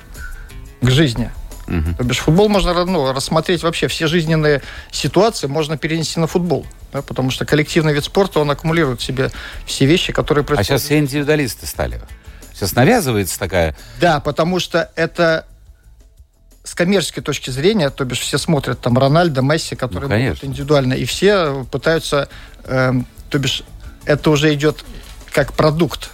к 0.80 0.90
жизни, 0.90 1.32
Мгм. 1.68 1.96
то 1.96 2.04
бишь 2.04 2.20
футбол 2.20 2.50
можно 2.50 2.86
ну, 2.86 3.12
рассмотреть 3.12 3.62
вообще 3.64 3.88
все 3.88 4.08
жизненные 4.08 4.62
ситуации 4.92 5.48
можно 5.48 5.78
перенести 5.78 6.20
на 6.20 6.28
футбол. 6.28 6.66
Да, 6.94 7.02
потому 7.02 7.30
что 7.32 7.46
коллективный 7.46 7.94
вид 7.94 8.06
спорта, 8.06 8.40
он 8.40 8.50
аккумулирует 8.50 9.02
в 9.02 9.04
себе 9.04 9.32
все 9.66 9.86
вещи, 9.86 10.14
которые 10.14 10.44
А 10.44 10.46
происходят. 10.46 10.68
сейчас 10.68 10.84
все 10.84 10.98
индивидуалисты 10.98 11.66
стали. 11.66 12.00
Сейчас 12.54 12.74
навязывается 12.74 13.38
такая... 13.38 13.76
Да, 14.00 14.20
потому 14.20 14.60
что 14.60 14.90
это 14.96 15.46
с 16.64 16.74
коммерческой 16.74 17.22
точки 17.22 17.50
зрения, 17.50 17.90
то 17.90 18.04
бишь 18.06 18.20
все 18.20 18.38
смотрят 18.38 18.80
там 18.82 18.98
Рональдо, 18.98 19.42
Месси, 19.42 19.76
которые 19.76 20.10
Ну, 20.10 20.16
конечно. 20.16 20.46
индивидуально, 20.46 20.94
и 20.94 21.06
все 21.06 21.66
пытаются, 21.72 22.28
эм, 22.66 23.06
то 23.30 23.40
бишь 23.40 23.64
это 24.06 24.30
уже 24.32 24.54
идет 24.54 24.84
как 25.32 25.54
продукт. 25.54 26.10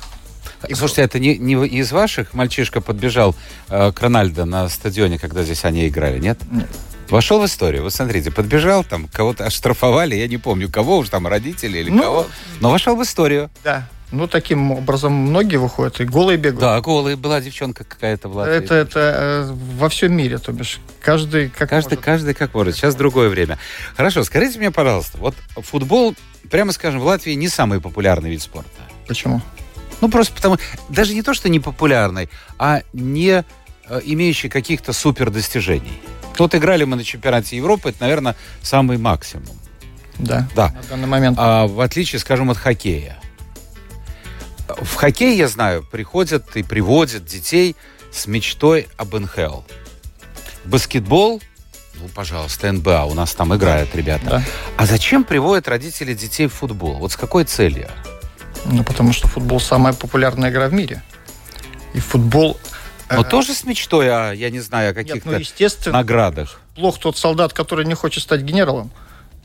И 0.67 0.73
Слушайте, 0.73 1.01
это 1.03 1.19
не, 1.19 1.37
не 1.37 1.53
из 1.67 1.91
ваших 1.91 2.33
мальчишка 2.33 2.81
подбежал 2.81 3.35
э, 3.69 3.91
к 3.91 4.01
Рональдо 4.01 4.45
на 4.45 4.69
стадионе, 4.69 5.19
когда 5.19 5.43
здесь 5.43 5.65
они 5.65 5.87
играли, 5.87 6.19
нет? 6.19 6.39
Нет. 6.51 6.69
Вошел 7.09 7.39
в 7.41 7.45
историю. 7.45 7.83
Вот 7.83 7.93
смотрите, 7.93 8.31
подбежал, 8.31 8.83
там 8.83 9.07
кого-то 9.07 9.45
оштрафовали, 9.45 10.15
я 10.15 10.27
не 10.27 10.37
помню, 10.37 10.69
кого 10.69 10.97
уж 10.97 11.09
там, 11.09 11.27
родители 11.27 11.79
или 11.79 11.89
Ну, 11.89 12.01
кого. 12.01 12.27
Но 12.59 12.71
вошел 12.71 12.95
в 12.95 13.03
историю. 13.03 13.51
Да. 13.63 13.87
Ну, 14.11 14.27
таким 14.27 14.71
образом 14.71 15.11
многие 15.11 15.57
выходят 15.57 15.99
и 15.99 16.05
голые 16.05 16.37
бегают. 16.37 16.59
Да, 16.59 16.79
голый. 16.81 17.15
Была 17.15 17.41
девчонка 17.41 17.83
какая-то 17.83 18.29
в 18.29 18.35
Латвии. 18.35 18.55
Это, 18.55 18.75
это 18.75 18.99
э, 18.99 19.53
во 19.77 19.89
всем 19.89 20.13
мире, 20.15 20.37
то 20.37 20.51
бишь 20.51 20.79
каждый 21.01 21.49
как 21.49 21.69
Каждый, 21.69 21.95
может. 21.95 22.05
каждый 22.05 22.33
как 22.35 22.53
может. 22.53 22.75
Сейчас 22.75 22.93
другое 22.95 23.29
время. 23.29 23.57
Хорошо, 23.97 24.23
скажите 24.23 24.59
мне, 24.59 24.69
пожалуйста, 24.69 25.17
вот 25.17 25.35
футбол, 25.57 26.15
прямо 26.51 26.71
скажем, 26.73 26.99
в 26.99 27.05
Латвии 27.05 27.33
не 27.33 27.47
самый 27.47 27.81
популярный 27.81 28.29
вид 28.29 28.43
спорта. 28.43 28.69
Почему? 29.07 29.41
Ну, 30.03 30.09
просто 30.09 30.33
потому... 30.33 30.57
Даже 30.89 31.13
не 31.13 31.21
то, 31.21 31.33
что 31.33 31.47
не 31.47 31.61
популярный, 31.61 32.27
а 32.59 32.81
не 32.91 33.45
э, 33.87 34.01
имеющий 34.03 34.49
каких-то 34.49 34.91
супер 34.91 35.29
достижений. 35.29 36.01
Вот 36.37 36.53
играли 36.55 36.83
мы 36.83 36.97
на 36.97 37.05
чемпионате 37.05 37.55
Европы, 37.55 37.91
это, 37.91 38.01
наверное, 38.01 38.35
самый 38.61 38.97
максимум. 38.97 39.57
Да. 40.19 40.45
Да. 40.55 40.71
На 40.71 40.83
данный 40.89 41.07
момент. 41.07 41.37
А 41.39 41.67
в 41.67 41.79
отличие, 41.79 42.19
скажем, 42.19 42.49
от 42.49 42.57
хоккея. 42.57 43.17
В 44.67 44.95
хоккей, 44.95 45.37
я 45.37 45.47
знаю, 45.47 45.87
приходят 45.89 46.53
и 46.57 46.63
приводят 46.63 47.23
детей 47.23 47.77
с 48.11 48.27
мечтой 48.27 48.89
об 48.97 49.15
НХЛ. 49.15 49.61
Баскетбол, 50.65 51.41
ну, 51.95 52.09
пожалуйста, 52.13 52.69
НБА, 52.69 53.05
у 53.05 53.13
нас 53.13 53.33
там 53.35 53.55
играют 53.55 53.95
ребята. 53.95 54.25
Да. 54.25 54.43
А 54.75 54.85
зачем 54.85 55.23
приводят 55.23 55.69
родители 55.69 56.13
детей 56.13 56.47
в 56.47 56.53
футбол? 56.53 56.95
Вот 56.95 57.13
с 57.13 57.15
какой 57.15 57.45
целью? 57.45 57.89
Ну, 58.65 58.83
потому 58.83 59.13
что 59.13 59.27
футбол 59.27 59.59
самая 59.59 59.93
популярная 59.93 60.49
игра 60.49 60.67
в 60.67 60.73
мире. 60.73 61.03
И 61.93 61.99
футбол... 61.99 62.57
Но 63.09 63.21
э, 63.21 63.23
тоже 63.23 63.53
с 63.53 63.63
мечтой, 63.65 64.09
о, 64.09 64.33
я 64.33 64.49
не 64.49 64.59
знаю, 64.59 64.91
о 64.91 64.93
Нет, 64.93 65.07
каких-то 65.07 65.31
ну, 65.31 65.37
естественно, 65.37 65.97
наградах. 65.97 66.59
плох 66.75 66.97
тот 66.97 67.17
солдат, 67.17 67.53
который 67.53 67.85
не 67.85 67.93
хочет 67.93 68.23
стать 68.23 68.41
генералом. 68.41 68.91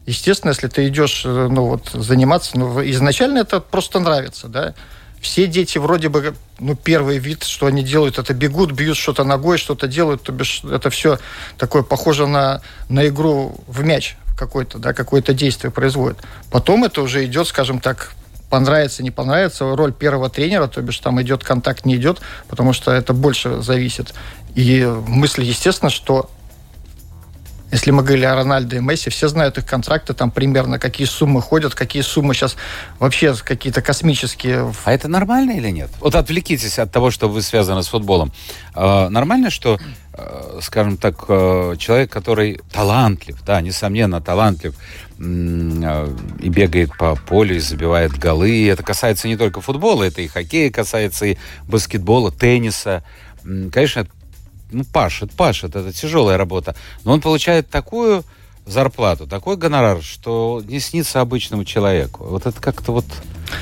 Естественно, 0.07 0.53
если 0.53 0.69
ты 0.69 0.89
идешь, 0.89 1.23
э, 1.27 1.49
ну, 1.51 1.67
вот, 1.67 1.91
заниматься, 1.93 2.57
ну, 2.57 2.83
изначально 2.91 3.39
это 3.39 3.61
просто 3.61 4.01
нравится, 4.01 4.49
да. 4.49 4.75
Все 5.21 5.47
дети 5.49 5.79
вроде 5.79 6.09
бы, 6.09 6.35
ну, 6.61 6.77
первый 6.77 7.19
вид, 7.19 7.43
что 7.43 7.67
они 7.67 7.83
делают, 7.83 8.19
это 8.19 8.33
бегут, 8.33 8.71
бьют 8.71 8.97
что-то 8.97 9.25
ногой, 9.25 9.59
что-то 9.59 9.89
делают, 9.89 10.23
то 10.23 10.33
бишь 10.33 10.63
это 10.65 10.91
все 10.91 11.19
такое 11.59 11.83
похоже 11.83 12.27
на, 12.27 12.63
на 12.89 13.07
игру 13.09 13.57
в 13.67 13.83
мяч 13.83 14.17
какой-то, 14.39 14.79
да, 14.79 14.95
какое-то 14.95 15.35
действие 15.35 15.73
производит. 15.73 16.19
Потом 16.51 16.85
это 16.85 17.03
уже 17.03 17.25
идет, 17.25 17.49
скажем 17.49 17.81
так, 17.81 18.13
понравится, 18.49 19.03
не 19.03 19.11
понравится, 19.11 19.77
роль 19.77 19.93
первого 19.93 20.31
тренера, 20.31 20.67
то 20.67 20.81
бишь 20.81 20.99
там 20.99 21.21
идет 21.23 21.45
контакт, 21.45 21.85
не 21.85 21.97
идет, 21.97 22.21
потому 22.49 22.73
что 22.73 22.93
это 22.93 23.13
больше 23.13 23.61
зависит. 23.63 24.15
И 24.55 24.85
мысль, 25.07 25.43
естественно, 25.43 25.91
что 25.91 26.31
если 27.71 27.91
мы 27.91 28.03
говорили 28.03 28.25
о 28.25 28.35
Рональде 28.35 28.79
и 28.79 28.81
Месси, 28.81 29.11
все 29.11 29.29
знают 29.29 29.59
их 29.59 29.67
контракты, 29.67 30.15
там 30.15 30.31
примерно 30.31 30.79
какие 30.79 31.07
суммы 31.07 31.43
ходят, 31.43 31.75
какие 31.75 32.03
суммы 32.03 32.33
сейчас 32.33 32.57
вообще 32.99 33.35
какие-то 33.35 33.83
космические. 33.83 34.73
А 34.85 34.93
это 34.93 35.09
нормально 35.09 35.53
или 35.53 35.69
нет? 35.69 35.91
Вот 36.01 36.15
отвлекитесь 36.15 36.79
от 36.79 36.91
того, 36.91 37.11
что 37.11 37.29
вы 37.29 37.43
связаны 37.43 37.83
с 37.83 37.89
футболом. 37.89 38.33
Э, 38.75 39.09
нормально, 39.11 39.51
что, 39.51 39.79
э, 40.15 40.61
скажем 40.63 40.97
так, 40.97 41.25
э, 41.29 41.77
человек, 41.79 42.11
который 42.11 42.61
талантлив, 42.73 43.37
да, 43.45 43.61
несомненно, 43.61 44.23
талантлив, 44.23 44.75
и 45.19 46.49
бегает 46.49 46.97
по 46.97 47.17
полю, 47.17 47.57
и 47.57 47.61
забивает 47.61 48.17
голы. 48.17 48.51
И 48.51 48.67
это 48.67 48.83
касается 48.83 49.29
не 49.29 49.37
только 49.37 49.61
футбола, 49.61 50.05
это 50.05 50.23
и 50.23 50.29
хоккея 50.29 50.71
касается, 50.71 51.27
и 51.27 51.37
баскетбола, 51.67 52.31
тенниса. 52.31 53.03
Конечно, 53.43 54.07
ну, 54.71 54.85
пашет, 54.85 55.33
пашет, 55.33 55.75
это 55.77 55.93
тяжелая 55.93 56.37
работа. 56.37 56.77
Но 57.05 57.13
он 57.13 57.21
получает 57.21 57.69
такую 57.69 58.25
зарплату, 58.67 59.27
такой 59.27 59.57
гонорар, 59.57 60.03
что 60.03 60.63
не 60.67 60.79
снится 60.79 61.21
обычному 61.21 61.65
человеку. 61.65 62.25
Вот 62.25 62.47
это 62.47 62.61
как-то 62.61 62.93
вот 62.93 63.07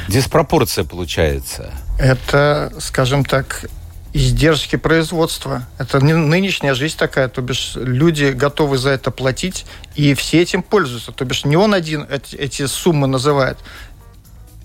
диспропорция 0.08 0.84
получается. 0.84 1.72
Это, 1.98 2.72
скажем 2.80 3.24
так, 3.24 3.70
издержки 4.16 4.76
производства. 4.76 5.66
Это 5.78 6.00
не- 6.00 6.14
нынешняя 6.14 6.74
жизнь 6.74 6.96
такая, 6.96 7.28
то 7.28 7.42
бишь 7.42 7.72
люди 7.76 8.26
готовы 8.32 8.78
за 8.78 8.90
это 8.90 9.10
платить, 9.10 9.66
и 9.94 10.14
все 10.14 10.40
этим 10.40 10.62
пользуются. 10.62 11.12
То 11.12 11.24
бишь 11.24 11.44
не 11.44 11.56
он 11.56 11.74
один 11.74 12.06
эти, 12.08 12.66
суммы 12.66 13.06
называет. 13.06 13.58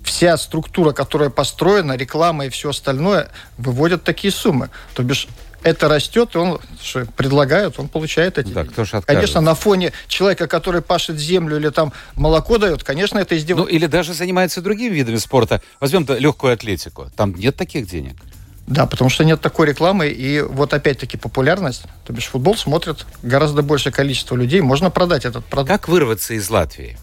Вся 0.02 0.36
структура, 0.38 0.92
которая 0.92 1.28
построена, 1.30 1.96
реклама 1.96 2.46
и 2.46 2.48
все 2.48 2.70
остальное, 2.70 3.28
выводят 3.58 4.02
такие 4.04 4.32
суммы. 4.32 4.70
То 4.94 5.02
бишь 5.02 5.28
это 5.62 5.86
растет, 5.88 6.34
и 6.34 6.38
он 6.38 6.58
что, 6.80 7.04
предлагает, 7.04 7.78
он 7.78 7.88
получает 7.88 8.38
эти 8.38 8.48
Да, 8.48 8.64
кто? 8.64 8.84
Конечно, 9.06 9.40
на 9.42 9.54
фоне 9.54 9.92
человека, 10.08 10.48
который 10.48 10.80
пашет 10.82 11.18
землю 11.18 11.56
или 11.58 11.68
там 11.68 11.92
молоко 12.14 12.56
дает, 12.58 12.82
конечно, 12.82 13.18
это 13.18 13.34
Ну, 13.34 13.40
издевательство. 13.40 13.76
или 13.76 13.86
даже 13.86 14.14
занимается 14.14 14.62
другими 14.62 14.94
видами 14.94 15.16
спорта. 15.18 15.60
Возьмем 15.78 16.06
легкую 16.08 16.54
атлетику. 16.54 17.10
Там 17.14 17.34
нет 17.34 17.54
таких 17.54 17.86
денег. 17.86 18.16
Да, 18.66 18.86
потому 18.86 19.10
что 19.10 19.24
нет 19.24 19.40
такой 19.40 19.66
рекламы, 19.66 20.08
и 20.08 20.40
вот 20.40 20.72
опять-таки 20.72 21.16
популярность, 21.16 21.84
то 22.04 22.12
бишь 22.12 22.26
футбол 22.26 22.56
смотрит 22.56 23.06
гораздо 23.22 23.62
большее 23.62 23.92
количество 23.92 24.36
людей, 24.36 24.60
можно 24.60 24.90
продать 24.90 25.24
этот 25.24 25.44
продукт. 25.44 25.68
Как 25.68 25.88
вырваться 25.88 26.34
из 26.34 26.48
Латвии? 26.48 26.96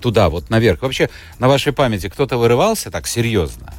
Туда, 0.00 0.28
вот 0.28 0.50
наверх. 0.50 0.82
Вообще, 0.82 1.10
на 1.38 1.48
вашей 1.48 1.72
памяти 1.72 2.08
кто-то 2.08 2.36
вырывался 2.36 2.90
так 2.90 3.06
серьезно? 3.06 3.72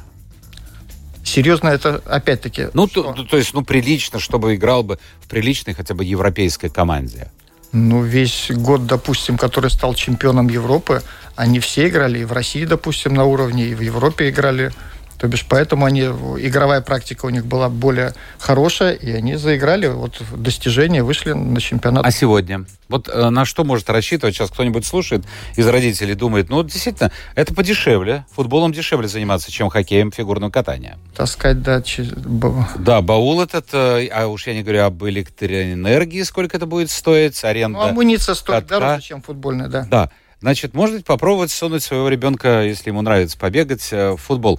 Серьезно, 1.24 1.68
это 1.68 2.02
опять-таки... 2.06 2.68
Ну, 2.72 2.88
что? 2.88 3.12
то, 3.12 3.24
то 3.24 3.36
есть, 3.36 3.54
ну, 3.54 3.62
прилично, 3.62 4.18
чтобы 4.18 4.54
играл 4.54 4.82
бы 4.82 4.98
в 5.20 5.28
приличной 5.28 5.74
хотя 5.74 5.94
бы 5.94 6.04
европейской 6.04 6.68
команде. 6.68 7.30
Ну, 7.72 8.02
весь 8.02 8.50
год, 8.50 8.86
допустим, 8.86 9.38
который 9.38 9.70
стал 9.70 9.94
чемпионом 9.94 10.48
Европы, 10.48 11.02
они 11.36 11.60
все 11.60 11.88
играли, 11.88 12.20
и 12.20 12.24
в 12.24 12.32
России, 12.32 12.64
допустим, 12.64 13.14
на 13.14 13.24
уровне, 13.24 13.66
и 13.66 13.74
в 13.74 13.80
Европе 13.80 14.30
играли. 14.30 14.72
То 15.20 15.28
бишь, 15.28 15.44
поэтому 15.46 15.84
они, 15.84 16.00
игровая 16.00 16.80
практика 16.80 17.26
у 17.26 17.28
них 17.28 17.44
была 17.44 17.68
более 17.68 18.14
хорошая, 18.38 18.94
и 18.94 19.12
они 19.12 19.36
заиграли 19.36 19.86
вот 19.86 20.22
достижения, 20.34 21.02
вышли 21.02 21.32
на 21.32 21.60
чемпионат. 21.60 22.06
А 22.06 22.10
сегодня? 22.10 22.64
Вот 22.88 23.06
э, 23.12 23.28
на 23.28 23.44
что 23.44 23.64
может 23.64 23.90
рассчитывать? 23.90 24.34
Сейчас 24.34 24.48
кто-нибудь 24.50 24.86
слушает 24.86 25.24
из 25.56 25.68
родителей, 25.68 26.14
думает, 26.14 26.48
ну, 26.48 26.62
действительно, 26.62 27.12
это 27.34 27.52
подешевле. 27.54 28.24
Футболом 28.34 28.72
дешевле 28.72 29.08
заниматься, 29.08 29.52
чем 29.52 29.68
хоккеем, 29.68 30.10
фигурным 30.10 30.50
катанием. 30.50 30.98
Таскать, 31.14 31.60
да, 31.62 31.82
че- 31.82 32.08
Да, 32.78 33.02
баул 33.02 33.42
этот, 33.42 33.66
э, 33.74 34.08
а 34.08 34.26
уж 34.26 34.46
я 34.46 34.54
не 34.54 34.62
говорю 34.62 34.84
об 34.84 35.04
электроэнергии, 35.04 36.22
сколько 36.22 36.56
это 36.56 36.64
будет 36.64 36.90
стоить, 36.90 37.44
аренда. 37.44 37.78
Ну, 37.78 37.84
амуниция 37.84 38.34
стоит 38.34 38.60
катка. 38.62 38.80
дороже, 38.80 39.02
чем 39.02 39.20
футбольная, 39.20 39.68
да. 39.68 39.86
Да. 39.90 40.10
Значит, 40.40 40.72
может 40.72 40.96
быть, 40.96 41.04
попробовать 41.04 41.50
сунуть 41.50 41.82
своего 41.82 42.08
ребенка, 42.08 42.62
если 42.62 42.88
ему 42.88 43.02
нравится 43.02 43.36
побегать, 43.36 43.86
э, 43.92 44.12
в 44.12 44.16
футбол. 44.16 44.58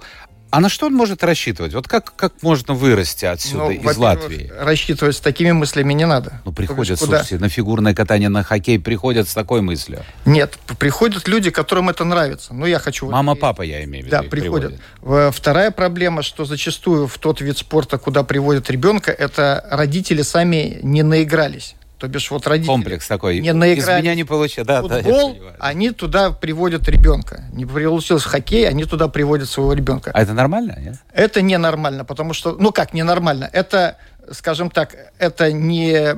А 0.52 0.60
на 0.60 0.68
что 0.68 0.84
он 0.88 0.92
может 0.92 1.24
рассчитывать? 1.24 1.72
Вот 1.72 1.88
как, 1.88 2.14
как 2.14 2.34
можно 2.42 2.74
вырасти 2.74 3.24
отсюда, 3.24 3.64
Ну, 3.64 3.70
из 3.70 3.96
Латвии? 3.96 4.52
Рассчитывать 4.54 5.16
с 5.16 5.20
такими 5.20 5.50
мыслями 5.52 5.94
не 5.94 6.04
надо. 6.06 6.42
Ну, 6.44 6.52
приходят, 6.52 6.98
куда? 7.00 7.20
слушайте, 7.20 7.38
на 7.42 7.48
фигурное 7.48 7.94
катание, 7.94 8.28
на 8.28 8.42
хоккей 8.42 8.78
приходят 8.78 9.26
с 9.26 9.32
такой 9.32 9.62
мыслью. 9.62 10.02
Нет, 10.26 10.58
приходят 10.78 11.26
люди, 11.26 11.48
которым 11.48 11.88
это 11.88 12.04
нравится. 12.04 12.52
Ну, 12.52 12.66
я 12.66 12.78
хочу... 12.80 13.06
вот- 13.06 13.12
Мама, 13.12 13.34
папа, 13.34 13.62
я 13.62 13.82
имею 13.84 14.04
в 14.04 14.06
виду. 14.08 14.16
Да, 14.18 14.24
их 14.24 14.30
приходят. 14.30 14.78
приводят. 15.00 15.34
Вторая 15.34 15.70
проблема, 15.70 16.20
что 16.20 16.44
зачастую 16.44 17.06
в 17.06 17.16
тот 17.16 17.40
вид 17.40 17.56
спорта, 17.56 17.96
куда 17.96 18.22
приводят 18.22 18.68
ребенка, 18.70 19.10
это 19.10 19.66
родители 19.70 20.20
сами 20.20 20.80
не 20.82 21.02
наигрались. 21.02 21.76
То 22.02 22.08
бишь 22.08 22.32
вот 22.32 22.44
родители 22.48 22.66
Комплекс 22.66 23.06
такой. 23.06 23.38
не 23.38 23.50
Из 23.50 23.54
наигрались 23.54 24.02
меня 24.02 24.16
не 24.16 24.24
получится. 24.24 24.64
Да, 24.64 24.82
да, 24.82 24.96
футбол, 24.96 25.34
понимаю. 25.34 25.54
они 25.60 25.90
туда 25.90 26.32
приводят 26.32 26.88
ребенка. 26.88 27.44
Не 27.52 27.64
получился 27.64 28.28
хоккей, 28.28 28.68
они 28.68 28.86
туда 28.86 29.06
приводят 29.06 29.48
своего 29.48 29.72
ребенка. 29.72 30.10
А 30.12 30.20
это 30.20 30.32
нормально, 30.32 30.76
нет? 30.80 30.96
Это 31.12 31.42
ненормально, 31.42 32.04
потому 32.04 32.32
что, 32.32 32.56
ну 32.58 32.72
как 32.72 32.92
ненормально, 32.92 33.48
это, 33.52 33.98
скажем 34.32 34.68
так, 34.72 34.96
это 35.20 35.52
не, 35.52 36.16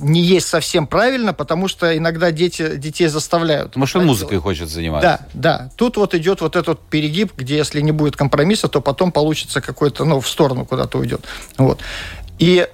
не 0.00 0.22
есть 0.22 0.46
совсем 0.46 0.86
правильно, 0.86 1.34
потому 1.34 1.68
что 1.68 1.94
иногда 1.94 2.30
дети, 2.30 2.76
детей 2.76 3.08
заставляют. 3.08 3.76
Может, 3.76 3.96
это 3.96 4.06
музыкой 4.06 4.30
делать. 4.30 4.44
хочет 4.44 4.70
заниматься. 4.70 5.26
Да, 5.34 5.58
да. 5.58 5.70
Тут 5.76 5.98
вот 5.98 6.14
идет 6.14 6.40
вот 6.40 6.56
этот 6.56 6.80
перегиб, 6.80 7.34
где 7.36 7.58
если 7.58 7.82
не 7.82 7.92
будет 7.92 8.16
компромисса, 8.16 8.68
то 8.68 8.80
потом 8.80 9.12
получится 9.12 9.60
какой-то, 9.60 10.06
ну, 10.06 10.18
в 10.18 10.28
сторону 10.30 10.64
куда-то 10.64 10.96
уйдет. 10.96 11.26
Вот. 11.58 11.82
И 12.38 12.66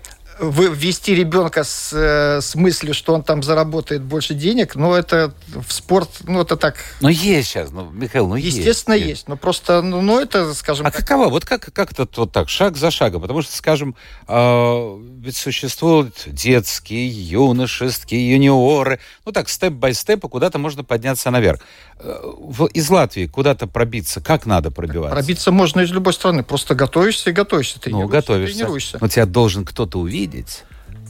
ввести 0.50 1.14
ребенка 1.14 1.64
с, 1.64 1.90
э, 1.92 2.40
с 2.40 2.54
мыслью, 2.54 2.94
что 2.94 3.14
он 3.14 3.22
там 3.22 3.42
заработает 3.42 4.02
больше 4.02 4.34
денег, 4.34 4.74
ну, 4.74 4.92
это 4.94 5.32
в 5.48 5.72
спорт, 5.72 6.10
ну, 6.24 6.40
это 6.42 6.56
так, 6.56 6.76
Ну, 7.00 7.08
есть 7.08 7.48
сейчас, 7.50 7.70
ну, 7.70 7.90
Михаил, 7.90 8.26
ну, 8.28 8.36
есть. 8.36 8.56
естественно, 8.58 8.94
есть. 8.94 9.28
Но 9.28 9.36
просто, 9.36 9.82
ну, 9.82 10.00
ну, 10.02 10.20
это, 10.20 10.52
скажем 10.54 10.86
А 10.86 10.90
так, 10.90 11.00
каково? 11.00 11.28
Вот 11.28 11.44
как, 11.44 11.72
как 11.72 11.92
это 11.92 12.06
вот 12.16 12.32
так, 12.32 12.48
шаг 12.48 12.76
за 12.76 12.90
шагом? 12.90 13.22
Потому 13.22 13.42
что, 13.42 13.54
скажем, 13.56 13.94
э, 14.28 14.98
ведь 15.20 15.36
существуют 15.36 16.24
детские, 16.26 17.08
юношеские, 17.08 18.32
юниоры. 18.32 18.98
Ну 19.24 19.32
так, 19.32 19.48
степ-бай-степу 19.48 20.28
куда-то 20.28 20.58
можно 20.58 20.82
подняться 20.84 21.30
наверх. 21.30 21.60
Э, 22.00 22.18
в- 22.24 22.66
из 22.66 22.90
Латвии 22.90 23.26
куда-то 23.26 23.66
пробиться, 23.66 24.20
как 24.20 24.46
надо 24.46 24.70
пробиваться? 24.70 25.14
пробиться 25.14 25.52
можно 25.52 25.80
из 25.80 25.90
любой 25.92 26.12
страны. 26.12 26.42
Просто 26.42 26.74
готовишься 26.74 27.30
и 27.30 27.32
готовишься. 27.32 27.76
Ну, 27.76 27.80
тренируешься, 27.82 28.12
готовишься. 28.12 28.56
Тренируешься. 28.56 28.98
Но 29.00 29.08
тебя 29.08 29.26
должен 29.26 29.64
кто-то 29.64 29.98
увидеть. 30.00 30.31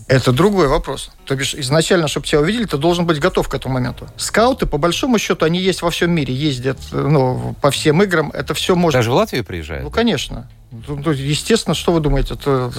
Это 0.09 0.33
другой 0.33 0.69
вопрос. 0.69 1.11
То 1.25 1.35
бишь, 1.35 1.55
изначально, 1.55 2.09
чтобы 2.09 2.27
тебя 2.27 2.41
увидели, 2.41 2.65
ты 2.65 2.77
должен 2.77 3.07
быть 3.07 3.19
готов 3.19 3.49
к 3.49 3.55
этому 3.55 3.75
моменту. 3.75 4.09
Скауты, 4.17 4.67
по 4.67 4.77
большому 4.77 5.19
счету, 5.19 5.45
они 5.47 5.59
есть 5.61 5.83
во 5.83 5.91
всем 5.91 6.11
мире, 6.11 6.35
ездят 6.35 6.79
ну, 6.93 7.55
по 7.63 7.71
всем 7.71 8.03
играм. 8.03 8.31
Это 8.33 8.53
все 8.55 8.75
можно... 8.75 8.99
Даже 8.99 9.11
в 9.11 9.15
Латвию 9.15 9.45
приезжают? 9.45 9.85
Ну, 9.85 9.91
конечно. 9.91 10.51
Ну, 10.73 11.11
естественно, 11.11 11.75
что 11.75 11.93
вы 11.93 12.01
думаете, 12.01 12.35
это 12.35 12.73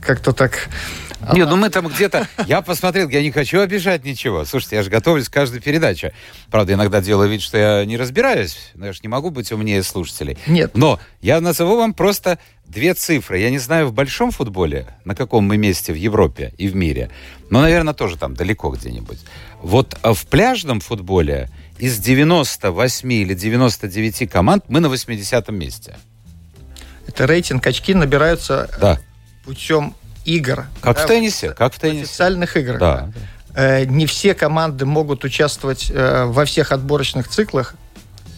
как-то 0.00 0.32
так... 0.32 0.68
Нет, 1.32 1.48
ну 1.48 1.56
мы 1.56 1.70
там 1.70 1.88
где-то... 1.88 2.28
Я 2.46 2.62
посмотрел, 2.62 3.08
я 3.08 3.22
не 3.22 3.30
хочу 3.30 3.60
обижать 3.60 4.04
ничего. 4.04 4.44
Слушайте, 4.44 4.76
я 4.76 4.82
же 4.82 4.90
готовлюсь 4.90 5.28
к 5.28 5.32
каждой 5.32 5.60
передаче. 5.60 6.12
Правда, 6.50 6.72
иногда 6.74 7.00
делаю 7.00 7.28
вид, 7.28 7.42
что 7.42 7.58
я 7.58 7.84
не 7.84 7.96
разбираюсь. 7.96 8.70
Но 8.74 8.86
я 8.86 8.92
же 8.92 9.00
не 9.02 9.08
могу 9.08 9.30
быть 9.30 9.50
умнее 9.50 9.82
слушателей. 9.82 10.38
Нет. 10.46 10.72
Но 10.76 11.00
я 11.20 11.40
назову 11.40 11.76
вам 11.76 11.94
просто 11.94 12.38
две 12.64 12.94
цифры. 12.94 13.38
Я 13.38 13.50
не 13.50 13.58
знаю, 13.58 13.88
в 13.88 13.92
большом 13.92 14.30
футболе, 14.30 14.86
на 15.04 15.14
каком 15.14 15.44
мы 15.44 15.56
месте 15.56 15.92
в 15.92 15.96
Европе 15.96 16.54
и 16.58 16.68
в 16.68 16.74
мире, 16.74 17.10
но, 17.50 17.60
наверное, 17.62 17.94
тоже 17.94 18.16
там 18.16 18.34
далеко 18.34 18.70
где-нибудь. 18.70 19.18
Вот 19.60 19.96
а 20.02 20.14
в 20.14 20.26
пляжном 20.26 20.80
футболе 20.80 21.50
из 21.78 21.98
98 21.98 23.12
или 23.12 23.34
99 23.34 24.30
команд 24.30 24.64
мы 24.68 24.80
на 24.80 24.88
80 24.88 25.48
месте. 25.50 25.96
Это 27.06 27.26
рейтинг 27.26 27.66
очки 27.66 27.94
набираются 27.94 28.68
да. 28.80 28.98
путем 29.44 29.94
игр. 30.24 30.66
Как 30.80 30.96
да, 30.96 31.04
в 31.04 31.06
теннисе, 31.06 31.50
как 31.50 31.74
в 31.74 31.78
теннисе. 31.78 32.04
Официальных 32.04 32.56
игр. 32.56 32.78
Да. 32.78 33.10
Э, 33.54 33.84
не 33.84 34.06
все 34.06 34.34
команды 34.34 34.86
могут 34.86 35.24
участвовать 35.24 35.90
э, 35.90 36.24
во 36.26 36.44
всех 36.44 36.72
отборочных 36.72 37.28
циклах 37.28 37.74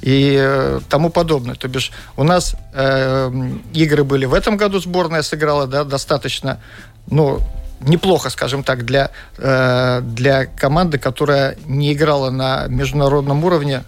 и 0.03 0.37
э, 0.39 0.81
тому 0.89 1.11
подобное. 1.11 1.55
То 1.55 1.69
бишь 1.69 1.93
у 2.17 2.25
нас 2.25 2.57
э, 2.75 3.31
игры 3.73 4.05
были 4.05 4.27
в 4.27 4.35
этом 4.35 4.57
году, 4.57 4.79
сборная 4.81 5.23
сыграла 5.23 5.67
да, 5.67 5.85
достаточно, 5.85 6.61
ну, 7.07 7.41
неплохо, 7.81 8.31
скажем 8.31 8.65
так, 8.65 8.85
для, 8.85 9.11
э, 9.39 10.01
для 10.03 10.47
команды, 10.47 10.99
которая 10.99 11.57
не 11.65 11.93
играла 11.93 12.31
на 12.31 12.67
международном 12.67 13.45
уровне. 13.45 13.85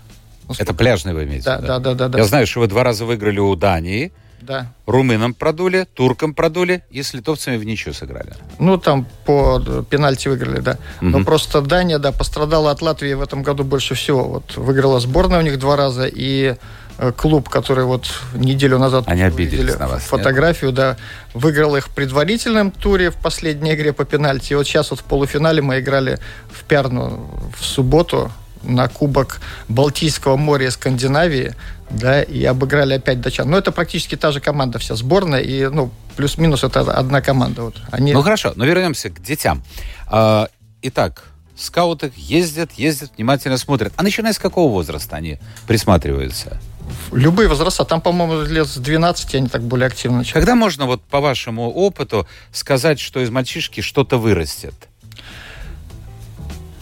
Это 0.59 0.75
пляжный 0.75 1.13
вы 1.13 1.25
имеете? 1.25 1.45
Да, 1.45 1.59
да, 1.59 1.79
да, 1.79 1.95
да, 1.95 2.09
да. 2.09 2.19
Я 2.19 2.25
знаю, 2.25 2.47
что 2.47 2.61
вы 2.61 2.67
два 2.69 2.85
раза 2.85 3.05
выиграли 3.05 3.39
у 3.39 3.55
Дании. 3.57 4.13
Да. 4.47 4.73
Румынам 4.87 5.35
продули, 5.35 5.87
туркам 5.95 6.33
продули 6.35 6.83
и 6.91 7.03
с 7.03 7.15
литовцами 7.15 7.57
в 7.57 7.65
ничью 7.65 7.93
сыграли. 7.93 8.33
Ну, 8.59 8.79
там 8.79 9.07
по 9.25 9.61
пенальти 9.91 10.29
выиграли, 10.29 10.61
да. 10.61 10.79
Угу. 11.01 11.11
Но 11.11 11.25
просто 11.25 11.61
Дания, 11.61 11.99
да, 11.99 12.13
пострадала 12.13 12.71
от 12.71 12.81
Латвии 12.81 13.15
в 13.15 13.23
этом 13.23 13.43
году 13.43 13.65
больше 13.65 13.95
всего. 13.95 14.25
Вот 14.25 14.57
выиграла 14.57 15.01
сборная 15.01 15.41
у 15.41 15.43
них 15.43 15.59
два 15.59 15.77
раза, 15.77 16.07
и 16.07 16.55
э, 16.99 17.13
клуб, 17.13 17.49
который 17.49 17.85
вот 17.85 18.07
неделю 18.35 18.79
назад 18.79 19.05
Они 19.09 19.23
обиделись 19.23 19.79
на 19.79 19.89
вас, 19.89 20.05
фотографию, 20.05 20.71
нет? 20.71 20.77
да, 20.77 20.97
выиграл 21.35 21.75
их 21.75 21.89
в 21.89 21.91
предварительном 21.91 22.71
туре 22.71 23.11
в 23.11 23.17
последней 23.17 23.75
игре 23.75 23.93
по 23.93 24.05
пенальти. 24.05 24.53
И 24.53 24.57
вот 24.57 24.67
сейчас 24.67 24.91
вот 24.91 25.01
в 25.01 25.05
полуфинале 25.05 25.61
мы 25.61 25.81
играли 25.81 26.19
в 26.51 26.63
Пярну 26.65 27.29
в 27.59 27.65
субботу 27.65 28.31
на 28.63 28.89
Кубок 28.89 29.41
Балтийского 29.69 30.37
моря 30.37 30.67
и 30.67 30.71
Скандинавии, 30.71 31.55
да, 31.91 32.23
и 32.23 32.45
обыграли 32.45 32.95
опять 32.95 33.21
датчан. 33.21 33.49
Но 33.49 33.59
это 33.59 33.73
практически 33.73 34.17
та 34.17 34.33
же 34.33 34.41
команда 34.41 34.79
вся 34.79 34.97
сборная, 34.97 35.41
и, 35.41 35.67
ну, 35.69 35.91
плюс-минус 36.17 36.65
это 36.65 36.81
одна 36.81 37.21
команда. 37.21 37.63
Вот. 37.63 37.81
Они... 37.91 38.13
Ну, 38.13 38.23
хорошо, 38.23 38.53
но 38.57 38.65
вернемся 38.65 39.11
к 39.11 39.23
детям. 39.23 39.63
А, 40.09 40.49
итак, 40.83 41.25
скауты 41.57 42.13
ездят, 42.17 42.73
ездят, 42.73 43.13
внимательно 43.17 43.57
смотрят. 43.57 43.93
А 43.97 44.03
начиная 44.03 44.33
с 44.33 44.39
какого 44.39 44.71
возраста 44.71 45.17
они 45.17 45.39
присматриваются? 45.67 46.61
Любые 47.13 47.49
возраста. 47.49 47.85
Там, 47.85 48.01
по-моему, 48.01 48.43
лет 48.43 48.69
с 48.69 48.77
12 48.77 49.35
они 49.35 49.49
так 49.49 49.63
более 49.63 49.87
активно 49.87 50.19
начинают. 50.19 50.45
Когда 50.45 50.55
можно, 50.55 50.87
вот 50.87 51.03
по 51.03 51.21
вашему 51.21 51.71
опыту, 51.71 52.27
сказать, 52.53 53.01
что 53.01 53.21
из 53.21 53.31
мальчишки 53.31 53.81
что-то 53.81 54.19
вырастет? 54.19 54.75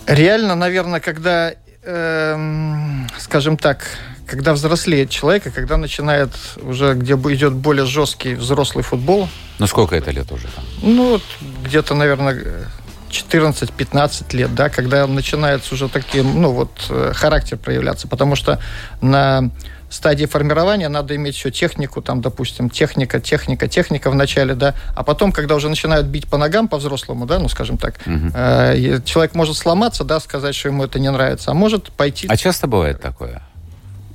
Реально, 0.06 0.54
наверное, 0.54 1.00
когда 1.00 1.54
Эм, 1.86 3.06
скажем 3.19 3.58
так, 3.58 3.84
когда 4.26 4.52
взрослеет 4.52 5.10
человек, 5.10 5.47
и 5.47 5.50
когда 5.50 5.76
начинает 5.76 6.30
уже, 6.63 6.95
где 6.95 7.15
идет 7.15 7.52
более 7.52 7.87
жесткий 7.87 8.34
взрослый 8.34 8.84
футбол. 8.84 9.28
Ну, 9.58 9.67
сколько 9.67 9.97
это 9.97 10.10
лет 10.10 10.30
уже 10.32 10.49
там? 10.49 10.65
Ну, 10.82 11.21
где-то, 11.65 11.95
наверное, 11.95 12.69
14-15 13.10 14.37
лет, 14.37 14.54
да, 14.54 14.69
когда 14.69 15.06
начинается 15.06 15.75
уже 15.75 15.89
таким, 15.89 16.41
ну, 16.41 16.52
вот, 16.52 16.71
э, 16.91 17.13
характер 17.15 17.58
проявляться. 17.58 18.08
Потому 18.08 18.34
что 18.34 18.60
на 19.00 19.50
стадии 19.91 20.26
формирования 20.26 20.89
надо 20.89 21.15
иметь 21.15 21.37
все 21.37 21.50
технику, 21.50 22.02
там, 22.02 22.21
допустим, 22.21 22.69
техника, 22.69 23.21
техника, 23.21 23.69
техника 23.69 24.10
в 24.10 24.15
начале, 24.15 24.54
да, 24.54 24.75
а 24.97 25.04
потом, 25.04 25.30
когда 25.30 25.54
уже 25.54 25.69
начинают 25.69 26.06
бить 26.06 26.26
по 26.26 26.37
ногам 26.37 26.67
по-взрослому, 26.67 27.26
да, 27.26 27.39
ну, 27.39 27.49
скажем 27.49 27.78
так, 27.78 27.95
угу. 28.04 28.30
э, 28.34 29.00
человек 29.04 29.34
может 29.34 29.56
сломаться, 29.56 30.02
да, 30.02 30.19
сказать, 30.19 30.54
что 30.54 30.69
ему 30.69 30.84
это 30.84 30.99
не 30.99 31.10
нравится, 31.10 31.52
а 31.52 31.54
может 31.54 31.93
пойти... 31.93 32.26
А 32.28 32.37
часто 32.37 32.67
бывает 32.67 33.00
такое? 33.00 33.43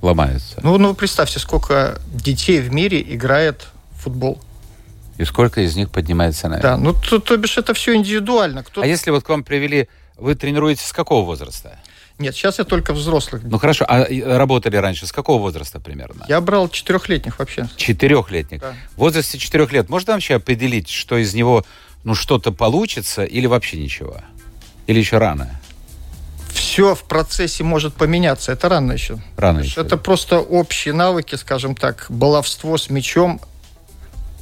Ломается? 0.01 0.59
Ну, 0.63 0.77
ну, 0.77 0.93
представьте, 0.93 1.39
сколько 1.39 1.99
детей 2.07 2.62
в 2.62 2.71
мире 2.71 3.01
играет 3.01 3.67
в 3.91 4.03
футбол. 4.03 4.39
И 5.17 5.25
сколько 5.25 5.62
из 5.62 5.75
них 5.75 5.89
поднимается 5.89 6.47
наверх? 6.47 6.63
Да, 6.63 6.77
ну, 6.77 6.93
то, 6.93 7.19
то 7.19 7.35
бишь 7.35 7.57
это 7.57 7.73
все 7.73 7.95
индивидуально. 7.95 8.63
Кто... 8.63 8.81
А 8.81 8.85
если 8.85 9.12
вот 9.12 9.23
к 9.23 9.29
вам 9.29 9.43
привели, 9.43 9.89
вы 10.17 10.35
тренируетесь 10.35 10.85
с 10.85 10.93
какого 10.93 11.25
возраста? 11.25 11.77
Нет, 12.19 12.35
сейчас 12.35 12.59
я 12.59 12.65
только 12.65 12.93
взрослых. 12.93 13.41
Ну 13.43 13.57
хорошо, 13.57 13.85
а 13.88 14.05
работали 14.38 14.75
раньше 14.75 15.07
с 15.07 15.12
какого 15.12 15.41
возраста 15.41 15.79
примерно? 15.79 16.25
Я 16.27 16.41
брал 16.41 16.67
четырехлетних 16.67 17.39
вообще. 17.39 17.69
Четырехлетних. 17.77 18.59
Да. 18.59 18.73
В 18.95 18.99
возрасте 18.99 19.38
четырех 19.38 19.71
лет 19.71 19.89
можно 19.89 20.13
вообще 20.13 20.35
определить, 20.35 20.89
что 20.89 21.17
из 21.17 21.33
него 21.33 21.65
ну 22.03 22.15
что-то 22.15 22.51
получится 22.51 23.23
или 23.23 23.47
вообще 23.47 23.77
ничего? 23.77 24.17
Или 24.88 24.99
еще 24.99 25.17
рано? 25.17 25.49
Все 26.69 26.93
в 26.93 27.03
процессе 27.03 27.63
может 27.63 27.95
поменяться. 27.95 28.51
Это 28.51 28.69
рано 28.69 28.91
еще. 28.91 29.17
Рано 29.38 29.62
еще. 29.62 29.82
Это 29.82 29.97
просто 29.97 30.39
общие 30.39 30.93
навыки, 30.93 31.34
скажем 31.34 31.75
так, 31.75 32.05
баловство 32.10 32.77
с 32.77 32.91
мячом, 32.91 33.41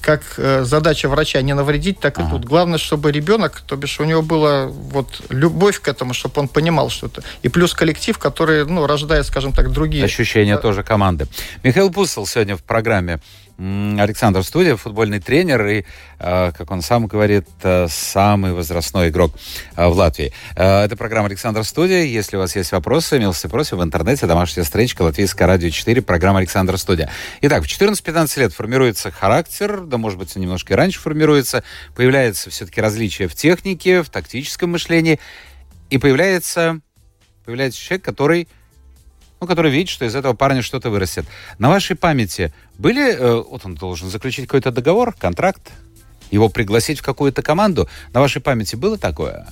как 0.02 0.22
э, 0.36 0.66
задача 0.66 1.08
врача 1.08 1.42
не 1.42 1.54
навредить, 1.54 2.02
так 2.02 2.20
ага. 2.20 2.28
и 2.28 2.32
тут. 2.32 2.44
Главное, 2.44 2.80
чтобы 2.80 3.14
ребенок, 3.14 3.62
то 3.66 3.78
бишь 3.78 4.02
у 4.02 4.04
него 4.04 4.22
была 4.24 4.68
вот 4.68 5.22
любовь 5.30 5.80
к 5.80 5.88
этому, 5.88 6.14
чтобы 6.14 6.42
он 6.42 6.50
понимал 6.50 6.90
что-то. 6.90 7.24
И 7.44 7.50
плюс 7.50 7.74
коллектив, 7.74 8.18
который, 8.18 8.66
ну, 8.66 8.86
рождает, 8.88 9.26
скажем 9.26 9.54
так, 9.54 9.72
другие. 9.72 10.04
Ощущения 10.04 10.56
да. 10.56 10.62
тоже 10.62 10.84
команды. 10.84 11.28
Михаил 11.64 11.90
Пусел 11.92 12.28
сегодня 12.28 12.58
в 12.58 12.64
программе 12.64 13.22
Александр 13.58 14.44
Студия, 14.44 14.76
футбольный 14.76 15.20
тренер 15.20 15.66
и, 15.66 15.86
э, 16.20 16.52
как 16.56 16.70
он 16.70 16.84
сам 16.84 17.08
говорит, 17.08 17.48
э, 17.64 17.88
самый 17.90 18.54
возрастной 18.54 19.10
игрок 19.10 19.34
э, 19.76 19.88
в 19.88 19.94
Латвии. 19.94 20.32
Это 20.56 20.96
программа 20.96 21.28
Александр 21.28 21.64
Студия. 21.64 22.04
Если 22.04 22.38
у 22.38 22.40
вас 22.40 22.56
есть 22.56 22.72
вопросы, 22.72 23.18
милости 23.18 23.48
просим 23.48 23.78
в 23.78 23.84
интернете, 23.84 24.28
домашняя 24.28 24.64
страничка 24.64 25.02
Латвийское 25.02 25.48
радио 25.48 25.70
4, 25.70 26.04
программа 26.04 26.40
Александр 26.40 26.78
Студия. 26.78 27.10
Итак, 27.42 27.64
в 27.64 27.68
14-15 27.68 28.40
лет 28.40 28.54
формируется 28.54 29.10
характер, 29.10 29.82
да, 29.82 29.98
может 29.98 30.20
быть, 30.20 30.36
немножко 30.36 30.74
и 30.74 30.76
раньше 30.76 31.00
формируется, 31.00 31.64
появляется 31.96 32.52
все-таки 32.52 32.80
различия 32.80 33.28
в 33.28 33.34
технике, 33.34 34.04
в 34.04 34.10
тактическом 34.10 34.72
мышлении, 34.72 35.20
и 35.90 35.98
появляется, 35.98 36.82
появляется 37.44 37.82
человек, 37.82 38.06
который 38.06 38.48
ну, 39.40 39.48
который 39.48 39.72
видит, 39.72 39.90
что 39.90 40.06
из 40.06 40.16
этого 40.16 40.34
парня 40.34 40.62
что-то 40.62 40.90
вырастет. 40.90 41.26
На 41.60 41.70
вашей 41.70 41.96
памяти 41.96 42.54
были, 42.78 43.14
э, 43.14 43.44
вот 43.50 43.66
он 43.66 43.76
должен 43.76 44.10
заключить 44.10 44.48
какой-то 44.48 44.72
договор, 44.72 45.14
контракт, 45.18 45.72
его 46.32 46.50
пригласить 46.50 47.00
в 47.00 47.04
какую-то 47.04 47.42
команду. 47.42 47.88
На 48.14 48.20
вашей 48.20 48.42
памяти 48.42 48.76
было 48.76 48.98
такое? 48.98 49.48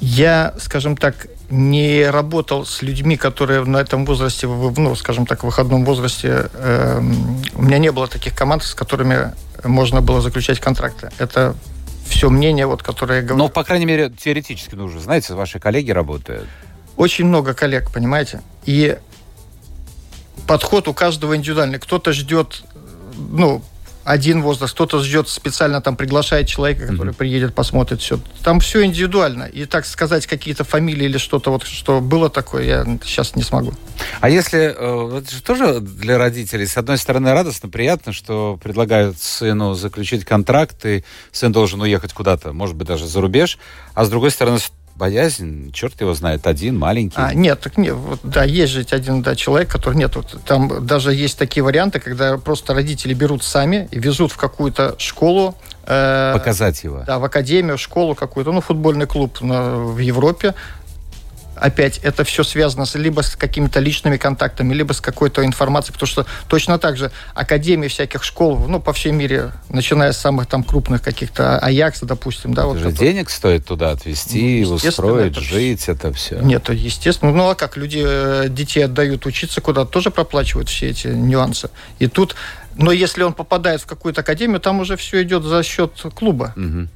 Я, 0.00 0.54
скажем 0.58 0.96
так, 0.96 1.26
не 1.50 2.08
работал 2.08 2.64
с 2.64 2.82
людьми, 2.82 3.16
которые 3.16 3.64
на 3.64 3.78
этом 3.78 4.04
возрасте, 4.04 4.46
ну, 4.46 4.94
скажем 4.94 5.26
так, 5.26 5.40
в 5.40 5.46
выходном 5.46 5.84
возрасте. 5.84 6.50
Э, 6.52 7.00
у 7.54 7.62
меня 7.62 7.78
не 7.78 7.90
было 7.90 8.06
таких 8.06 8.34
команд, 8.34 8.62
с 8.62 8.74
которыми 8.74 9.32
можно 9.64 10.00
было 10.00 10.20
заключать 10.20 10.60
контракты. 10.60 11.10
Это 11.18 11.56
все 12.06 12.30
мнение, 12.30 12.66
вот, 12.66 12.82
которое 12.82 13.20
я 13.20 13.22
говорю. 13.22 13.44
Но, 13.44 13.48
по 13.48 13.64
крайней 13.64 13.86
мере, 13.86 14.10
теоретически, 14.10 14.74
ну, 14.74 14.84
уже 14.84 15.00
знаете, 15.00 15.34
ваши 15.34 15.58
коллеги 15.58 15.90
работают 15.90 16.48
очень 16.98 17.24
много 17.24 17.54
коллег, 17.54 17.90
понимаете? 17.90 18.42
И 18.66 18.98
подход 20.46 20.88
у 20.88 20.92
каждого 20.92 21.36
индивидуальный. 21.36 21.78
Кто-то 21.78 22.12
ждет, 22.12 22.62
ну, 23.16 23.62
один 24.04 24.40
возраст, 24.40 24.72
кто-то 24.72 25.00
ждет 25.00 25.28
специально 25.28 25.82
там 25.82 25.94
приглашает 25.94 26.48
человека, 26.48 26.86
который 26.86 27.12
mm-hmm. 27.12 27.16
приедет, 27.16 27.54
посмотрит 27.54 28.00
все. 28.00 28.18
Там 28.42 28.58
все 28.58 28.84
индивидуально. 28.84 29.44
И 29.44 29.66
так 29.66 29.84
сказать 29.84 30.26
какие-то 30.26 30.64
фамилии 30.64 31.04
или 31.04 31.18
что-то 31.18 31.50
вот, 31.50 31.64
что 31.64 32.00
было 32.00 32.30
такое, 32.30 32.64
я 32.64 32.98
сейчас 33.04 33.36
не 33.36 33.42
смогу. 33.42 33.74
А 34.20 34.30
если, 34.30 34.74
э, 34.76 35.18
это 35.18 35.30
же 35.30 35.42
тоже 35.42 35.80
для 35.80 36.16
родителей, 36.16 36.66
с 36.66 36.78
одной 36.78 36.96
стороны, 36.96 37.32
радостно, 37.32 37.68
приятно, 37.68 38.14
что 38.14 38.58
предлагают 38.62 39.18
сыну 39.20 39.74
заключить 39.74 40.24
контракт, 40.24 40.86
и 40.86 41.04
сын 41.30 41.52
должен 41.52 41.80
уехать 41.82 42.14
куда-то, 42.14 42.54
может 42.54 42.76
быть, 42.76 42.88
даже 42.88 43.06
за 43.06 43.20
рубеж, 43.20 43.58
а 43.94 44.06
с 44.06 44.08
другой 44.08 44.30
стороны, 44.30 44.58
боязнь, 44.98 45.70
черт 45.72 45.98
его 46.00 46.12
знает, 46.12 46.46
один, 46.46 46.76
маленький. 46.76 47.16
А, 47.16 47.32
нет, 47.32 47.60
так 47.60 47.78
нет, 47.78 47.94
вот, 47.94 48.20
да, 48.24 48.42
есть 48.44 48.72
же 48.72 48.84
один 48.90 49.22
да, 49.22 49.36
человек, 49.36 49.70
который 49.70 49.94
нет, 49.94 50.16
вот, 50.16 50.36
там 50.44 50.84
даже 50.84 51.14
есть 51.14 51.38
такие 51.38 51.62
варианты, 51.62 52.00
когда 52.00 52.36
просто 52.36 52.74
родители 52.74 53.14
берут 53.14 53.44
сами 53.44 53.88
и 53.92 53.98
везут 53.98 54.32
в 54.32 54.36
какую-то 54.36 54.96
школу, 54.98 55.54
э, 55.86 56.32
Показать 56.34 56.82
его. 56.84 57.04
да, 57.06 57.18
в 57.20 57.24
академию, 57.24 57.76
в 57.76 57.80
школу 57.80 58.14
какую-то, 58.14 58.52
ну, 58.52 58.60
футбольный 58.60 59.06
клуб 59.06 59.40
на- 59.40 59.76
в 59.76 59.98
Европе. 59.98 60.54
Опять 61.60 61.98
это 61.98 62.24
все 62.24 62.44
связано 62.44 62.86
с, 62.86 62.94
либо 62.94 63.20
с 63.22 63.36
какими-то 63.36 63.80
личными 63.80 64.16
контактами, 64.16 64.72
либо 64.74 64.92
с 64.92 65.00
какой-то 65.00 65.44
информацией, 65.44 65.92
потому 65.94 66.06
что 66.08 66.26
точно 66.48 66.78
так 66.78 66.96
же 66.96 67.10
академии 67.34 67.88
всяких 67.88 68.22
школ, 68.24 68.58
ну, 68.68 68.80
по 68.80 68.92
всей 68.92 69.12
мире, 69.12 69.52
начиная 69.68 70.12
с 70.12 70.18
самых 70.18 70.46
там 70.46 70.62
крупных 70.62 71.02
каких-то 71.02 71.58
Аякса, 71.58 72.06
допустим, 72.06 72.54
да, 72.54 72.62
Это 72.62 72.68
вот 72.68 72.78
же 72.78 72.88
это- 72.90 72.98
денег 72.98 73.30
стоит 73.30 73.66
туда 73.66 73.90
отвезти, 73.90 74.64
Ну, 74.66 74.74
устроить, 74.74 75.32
это 75.32 75.40
жить, 75.40 75.88
это 75.88 76.12
все. 76.12 76.38
Нет, 76.40 76.68
естественно. 76.70 77.32
Ну 77.32 77.48
а 77.48 77.54
как 77.54 77.76
люди 77.76 78.02
э, 78.06 78.46
детей 78.48 78.84
отдают 78.84 79.26
учиться 79.26 79.60
куда-то, 79.60 79.90
тоже 79.90 80.10
проплачивают 80.10 80.68
все 80.68 80.90
эти 80.90 81.08
нюансы. 81.08 81.70
И 81.98 82.06
тут, 82.06 82.36
но 82.76 82.92
если 82.92 83.22
он 83.22 83.32
попадает 83.32 83.80
в 83.80 83.86
какую-то 83.86 84.20
академию, 84.20 84.60
там 84.60 84.80
уже 84.80 84.96
все 84.96 85.22
идет 85.22 85.42
за 85.42 85.62
счет 85.62 85.92
клуба. 86.14 86.52
Мгм. 86.56 86.88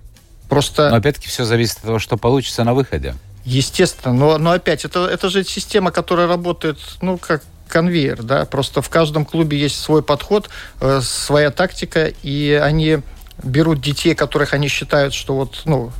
Просто, 0.48 0.90
Но 0.90 0.96
опять-таки 0.96 1.28
все 1.28 1.44
зависит 1.44 1.78
от 1.78 1.82
того, 1.84 1.98
что 1.98 2.16
получится 2.16 2.62
на 2.64 2.74
выходе. 2.74 3.14
Естественно, 3.44 4.14
но, 4.14 4.38
но 4.38 4.52
опять, 4.52 4.84
это, 4.84 5.06
это 5.06 5.28
же 5.28 5.44
система, 5.44 5.90
которая 5.90 6.26
работает, 6.26 6.78
ну, 7.00 7.18
как 7.18 7.42
конвейер, 7.68 8.22
да, 8.22 8.44
просто 8.44 8.82
в 8.82 8.90
каждом 8.90 9.24
клубе 9.24 9.58
есть 9.58 9.80
свой 9.80 10.02
подход, 10.02 10.50
э, 10.80 11.00
своя 11.02 11.50
тактика, 11.50 12.12
и 12.22 12.52
они 12.62 12.98
берут 13.42 13.80
детей, 13.80 14.14
которых 14.14 14.52
они 14.52 14.68
считают, 14.68 15.14
что 15.14 15.34
вот, 15.34 15.62
ну, 15.64 15.90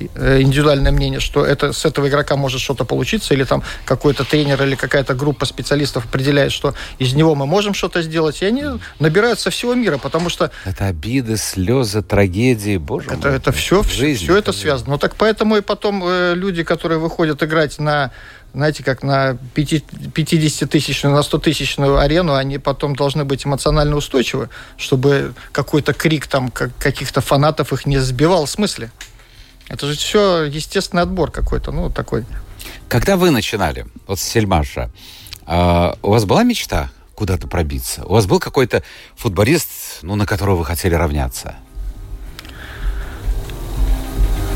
индивидуальное 0.00 0.92
мнение, 0.92 1.20
что 1.20 1.44
это 1.44 1.72
с 1.72 1.84
этого 1.84 2.08
игрока 2.08 2.36
может 2.36 2.60
что-то 2.60 2.84
получиться, 2.84 3.34
или 3.34 3.44
там 3.44 3.62
какой-то 3.84 4.24
тренер 4.24 4.62
или 4.62 4.74
какая-то 4.74 5.14
группа 5.14 5.46
специалистов 5.46 6.04
определяет, 6.06 6.52
что 6.52 6.74
из 6.98 7.14
него 7.14 7.34
мы 7.34 7.46
можем 7.46 7.74
что-то 7.74 8.02
сделать, 8.02 8.42
и 8.42 8.46
они 8.46 8.64
набирают 8.98 9.40
со 9.40 9.50
всего 9.50 9.74
мира, 9.74 9.98
потому 9.98 10.28
что 10.28 10.50
Это 10.64 10.86
обиды, 10.86 11.36
слезы, 11.36 12.02
трагедии, 12.02 12.76
боже 12.76 13.10
это, 13.10 13.28
мой. 13.28 13.36
это 13.36 13.52
все, 13.52 13.82
Жизнь, 13.82 14.24
все 14.24 14.36
это 14.36 14.52
связано. 14.52 14.90
Ну 14.90 14.98
так 14.98 15.16
поэтому 15.16 15.56
и 15.56 15.60
потом 15.60 16.02
э, 16.04 16.34
люди, 16.34 16.62
которые 16.62 16.98
выходят 16.98 17.42
играть 17.42 17.78
на 17.78 18.10
знаете, 18.52 18.82
как 18.82 19.04
на 19.04 19.38
50-тысячную, 19.54 21.14
на 21.14 21.20
100-тысячную 21.20 21.98
арену, 21.98 22.34
они 22.34 22.58
потом 22.58 22.96
должны 22.96 23.24
быть 23.24 23.46
эмоционально 23.46 23.96
устойчивы, 23.96 24.48
чтобы 24.76 25.34
какой-то 25.52 25.92
крик 25.92 26.26
там 26.26 26.50
как- 26.50 26.76
каких-то 26.78 27.20
фанатов 27.20 27.72
их 27.72 27.86
не 27.86 27.98
сбивал 27.98 28.46
в 28.46 28.50
смысле. 28.50 28.90
Это 29.70 29.86
же 29.86 29.96
все 29.96 30.42
естественный 30.42 31.04
отбор 31.04 31.30
какой-то, 31.30 31.70
ну, 31.70 31.90
такой. 31.90 32.24
Когда 32.88 33.16
вы 33.16 33.30
начинали, 33.30 33.86
вот 34.08 34.18
с 34.18 34.22
Сельмаша, 34.22 34.90
а, 35.46 35.96
у 36.02 36.10
вас 36.10 36.24
была 36.24 36.42
мечта 36.42 36.90
куда-то 37.14 37.46
пробиться? 37.46 38.04
У 38.04 38.14
вас 38.14 38.26
был 38.26 38.40
какой-то 38.40 38.82
футболист, 39.14 40.02
ну, 40.02 40.16
на 40.16 40.26
которого 40.26 40.56
вы 40.56 40.64
хотели 40.64 40.94
равняться? 40.94 41.54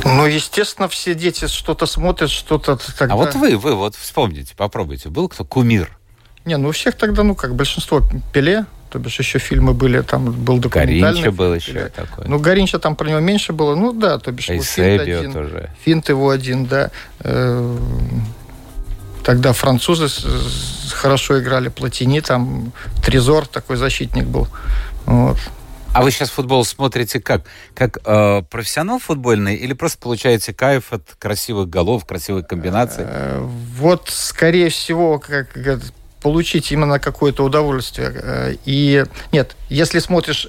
Ну, 0.05 0.27
естественно, 0.27 0.88
все 0.88 1.14
дети 1.14 1.46
что-то 1.46 1.87
смотрят, 1.87 2.29
что-то 2.29 2.77
тогда... 2.98 3.14
А 3.14 3.16
вот 3.16 3.37
вы, 3.37 3.57
вы 3.57 3.77
вот 3.77 3.94
вспомните, 3.94 4.55
попробуйте. 4.57 5.11
Был 5.11 5.29
кто 5.29 5.44
кумир? 5.44 5.96
Не, 6.44 6.57
ну 6.57 6.70
у 6.70 6.72
всех 6.72 6.96
тогда, 6.96 7.22
ну 7.22 7.37
как, 7.37 7.55
большинство 7.55 8.03
Пеле, 8.33 8.66
то 8.94 9.00
бишь 9.00 9.18
еще 9.18 9.40
фильмы 9.40 9.74
были, 9.74 10.02
там 10.02 10.30
был 10.30 10.59
документальный. 10.59 11.00
Гаринча 11.00 11.33
был 11.33 11.52
еще 11.52 11.88
такой. 11.88 12.28
Ну, 12.28 12.38
Гаринча 12.38 12.78
там 12.78 12.94
про 12.94 13.09
него 13.09 13.18
меньше 13.18 13.52
было, 13.52 13.74
ну 13.74 13.92
да, 13.92 14.20
то 14.20 14.30
бишь 14.30 14.48
вот 14.48 14.64
финт 14.64 15.00
один, 15.00 15.33
тоже. 15.33 15.70
финт 15.85 16.09
его 16.09 16.30
один, 16.30 16.66
да. 16.66 16.92
Э, 17.18 17.76
Тогда 19.24 19.52
французы 19.52 20.07
хорошо 20.92 21.40
играли, 21.40 21.70
Платини, 21.70 22.20
там 22.20 22.72
Трезор 23.04 23.46
такой 23.48 23.76
защитник 23.78 24.26
был. 24.26 24.46
Вот. 25.07 25.38
А 25.92 26.02
вы 26.02 26.12
сейчас 26.12 26.30
футбол 26.30 26.64
смотрите 26.64 27.20
как? 27.20 27.42
Как 27.74 27.98
э, 28.04 28.42
профессионал 28.48 29.00
футбольный 29.00 29.57
или 29.57 29.72
просто 29.72 29.98
получаете 29.98 30.52
кайф 30.52 30.92
от 30.92 31.02
красивых 31.18 31.68
голов, 31.68 32.04
красивых 32.04 32.46
комбинаций? 32.46 33.04
Э, 33.09 33.40
Вот, 33.78 34.09
скорее 34.09 34.68
всего, 34.68 35.18
как 35.18 35.48
получить 36.24 36.72
именно 36.72 36.98
какое-то 36.98 37.44
удовольствие. 37.44 38.10
Э, 38.14 38.54
И 38.64 39.04
нет, 39.30 39.56
если 39.68 39.98
смотришь 39.98 40.48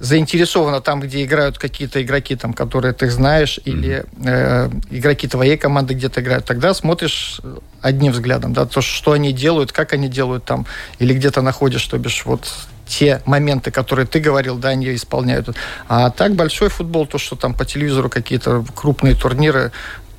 заинтересованно 0.00 0.80
там, 0.80 1.00
где 1.00 1.22
играют 1.24 1.56
какие-то 1.56 2.02
игроки, 2.02 2.34
там, 2.34 2.52
которые 2.52 2.92
ты 2.94 3.08
знаешь, 3.08 3.60
или 3.64 4.04
э, 4.24 4.68
игроки 4.90 5.28
твоей 5.28 5.56
команды 5.56 5.94
где-то 5.94 6.20
играют, 6.20 6.44
тогда 6.44 6.74
смотришь 6.74 7.40
одним 7.80 8.12
взглядом, 8.12 8.52
да, 8.52 8.66
то, 8.66 8.80
что 8.80 9.12
они 9.12 9.32
делают, 9.32 9.70
как 9.70 9.92
они 9.92 10.08
делают 10.08 10.44
там, 10.44 10.66
или 10.98 11.14
где-то 11.14 11.42
находишь, 11.42 11.86
то 11.86 11.96
бишь 11.96 12.24
вот 12.24 12.52
те 12.88 13.22
моменты, 13.24 13.70
которые 13.70 14.06
ты 14.06 14.18
говорил, 14.18 14.56
да, 14.56 14.70
они 14.70 14.92
исполняют. 14.94 15.48
А 15.88 16.10
так 16.10 16.34
большой 16.34 16.68
футбол, 16.70 17.06
то, 17.06 17.18
что 17.18 17.36
там 17.36 17.54
по 17.54 17.64
телевизору 17.64 18.10
какие-то 18.10 18.64
крупные 18.74 19.14
турниры, 19.14 19.70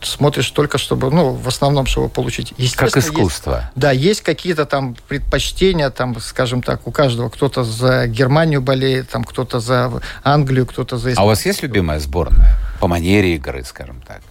смотришь 0.06 0.50
только, 0.52 0.78
чтобы, 0.78 1.12
ну, 1.12 1.32
в 1.34 1.48
основном, 1.48 1.86
чтобы 1.86 2.10
получить. 2.10 2.50
Как 2.50 2.60
Естественно, 2.60 2.96
есть- 3.04 3.10
искусство. 3.10 3.72
да, 3.76 3.92
есть 3.92 4.22
какие-то 4.22 4.66
там 4.66 4.96
предпочтения, 5.08 5.90
там, 5.90 6.20
скажем 6.20 6.62
так, 6.62 6.88
у 6.88 6.92
каждого. 6.92 7.30
Кто-то 7.30 7.64
за 7.64 8.08
Германию 8.08 8.62
болеет, 8.62 9.10
там, 9.10 9.24
кто-то 9.24 9.60
за 9.60 9.92
Англию, 10.24 10.66
кто-то 10.66 10.98
за 10.98 11.10
А 11.10 11.12
у 11.12 11.14
Испанию. 11.14 11.30
вас 11.30 11.46
есть 11.46 11.64
любимая 11.64 12.00
сборная? 12.00 12.58
По 12.80 12.88
манере 12.88 13.36
игры, 13.36 13.64
скажем 13.64 14.02
так. 14.02 14.22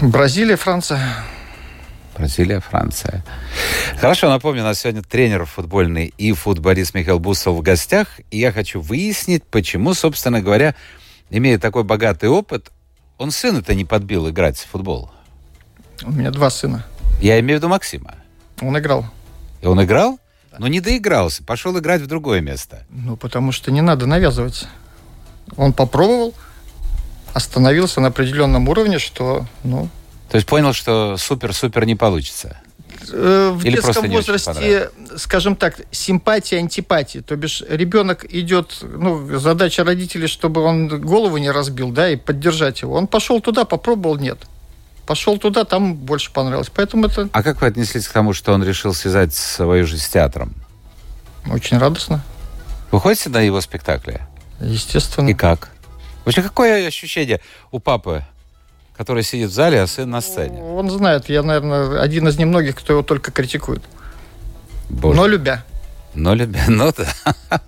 Бразилия, 0.00 0.56
Франция. 0.56 1.00
Бразилия, 2.16 2.60
Франция. 2.60 3.24
Хорошо, 4.00 4.28
напомню, 4.28 4.62
у 4.62 4.64
нас 4.64 4.80
сегодня 4.80 5.02
тренер 5.02 5.46
футбольный 5.46 6.14
и 6.16 6.32
футболист 6.32 6.94
Михаил 6.94 7.18
Бусов 7.18 7.56
в 7.56 7.62
гостях. 7.62 8.06
И 8.30 8.38
я 8.38 8.52
хочу 8.52 8.80
выяснить, 8.80 9.42
почему, 9.44 9.94
собственно 9.94 10.40
говоря, 10.40 10.74
имея 11.30 11.58
такой 11.58 11.82
богатый 11.82 12.28
опыт, 12.28 12.70
он 13.24 13.30
сына-то 13.30 13.74
не 13.74 13.86
подбил 13.86 14.28
играть 14.28 14.58
в 14.58 14.66
футбол. 14.66 15.10
У 16.02 16.10
меня 16.10 16.30
два 16.30 16.50
сына. 16.50 16.84
Я 17.22 17.40
имею 17.40 17.58
в 17.58 17.62
виду 17.62 17.68
Максима. 17.70 18.16
Он 18.60 18.78
играл. 18.78 19.06
И 19.62 19.66
он 19.66 19.82
играл, 19.82 20.18
но 20.58 20.68
не 20.68 20.80
доигрался, 20.80 21.42
пошел 21.42 21.78
играть 21.78 22.02
в 22.02 22.06
другое 22.06 22.42
место. 22.42 22.84
Ну, 22.90 23.16
потому 23.16 23.50
что 23.50 23.72
не 23.72 23.80
надо 23.80 24.04
навязывать. 24.04 24.66
Он 25.56 25.72
попробовал, 25.72 26.34
остановился 27.32 28.02
на 28.02 28.08
определенном 28.08 28.68
уровне, 28.68 28.98
что, 28.98 29.46
ну, 29.62 29.88
То 30.28 30.36
есть 30.36 30.46
понял, 30.46 30.74
что 30.74 31.16
супер-супер 31.16 31.86
не 31.86 31.94
получится. 31.94 32.60
Э, 33.12 33.50
в 33.52 33.64
Или 33.64 33.76
детском 33.76 34.10
возрасте, 34.10 34.90
скажем 35.16 35.56
так, 35.56 35.80
симпатия, 35.90 36.58
антипатия. 36.58 37.22
То 37.22 37.36
бишь 37.36 37.62
ребенок 37.68 38.24
идет, 38.32 38.78
ну, 38.82 39.38
задача 39.38 39.84
родителей, 39.84 40.26
чтобы 40.28 40.62
он 40.62 40.88
голову 41.00 41.36
не 41.38 41.50
разбил, 41.50 41.90
да, 41.90 42.10
и 42.10 42.16
поддержать 42.16 42.82
его. 42.82 42.94
Он 42.94 43.06
пошел 43.06 43.40
туда, 43.40 43.64
попробовал, 43.64 44.16
нет. 44.16 44.38
Пошел 45.06 45.36
туда, 45.38 45.64
там 45.64 45.94
больше 45.94 46.32
понравилось. 46.32 46.70
Поэтому 46.74 47.06
это 47.06 47.28
А 47.32 47.42
как 47.42 47.60
вы 47.60 47.66
отнеслись 47.66 48.08
к 48.08 48.12
тому, 48.12 48.32
что 48.32 48.52
он 48.52 48.64
решил 48.64 48.94
связать 48.94 49.34
свою 49.34 49.86
жизнь 49.86 50.02
с 50.02 50.08
театром? 50.08 50.54
очень 51.50 51.76
радостно, 51.76 52.22
Вы 52.90 53.00
ходите 53.00 53.28
на 53.28 53.40
его 53.40 53.60
спектакли? 53.60 54.22
естественно. 54.60 55.28
И 55.28 55.34
как? 55.34 55.68
Вообще, 56.24 56.40
какое 56.42 56.86
ощущение 56.86 57.40
у 57.70 57.80
папы, 57.80 58.24
который 58.96 59.22
сидит 59.22 59.50
в 59.50 59.52
зале, 59.52 59.82
а 59.82 59.86
сын 59.86 60.08
на 60.08 60.20
сцене? 60.20 60.62
Он 60.62 60.90
знает, 60.90 61.28
я, 61.28 61.42
наверное, 61.42 62.00
один 62.00 62.28
из 62.28 62.38
немногих, 62.38 62.76
кто 62.76 62.92
его 62.94 63.02
только 63.02 63.30
критикует. 63.30 63.82
Боже. 64.88 65.16
Но 65.16 65.26
любя. 65.26 65.64
Но 66.14 66.34
любя, 66.34 66.64
ну 66.68 66.92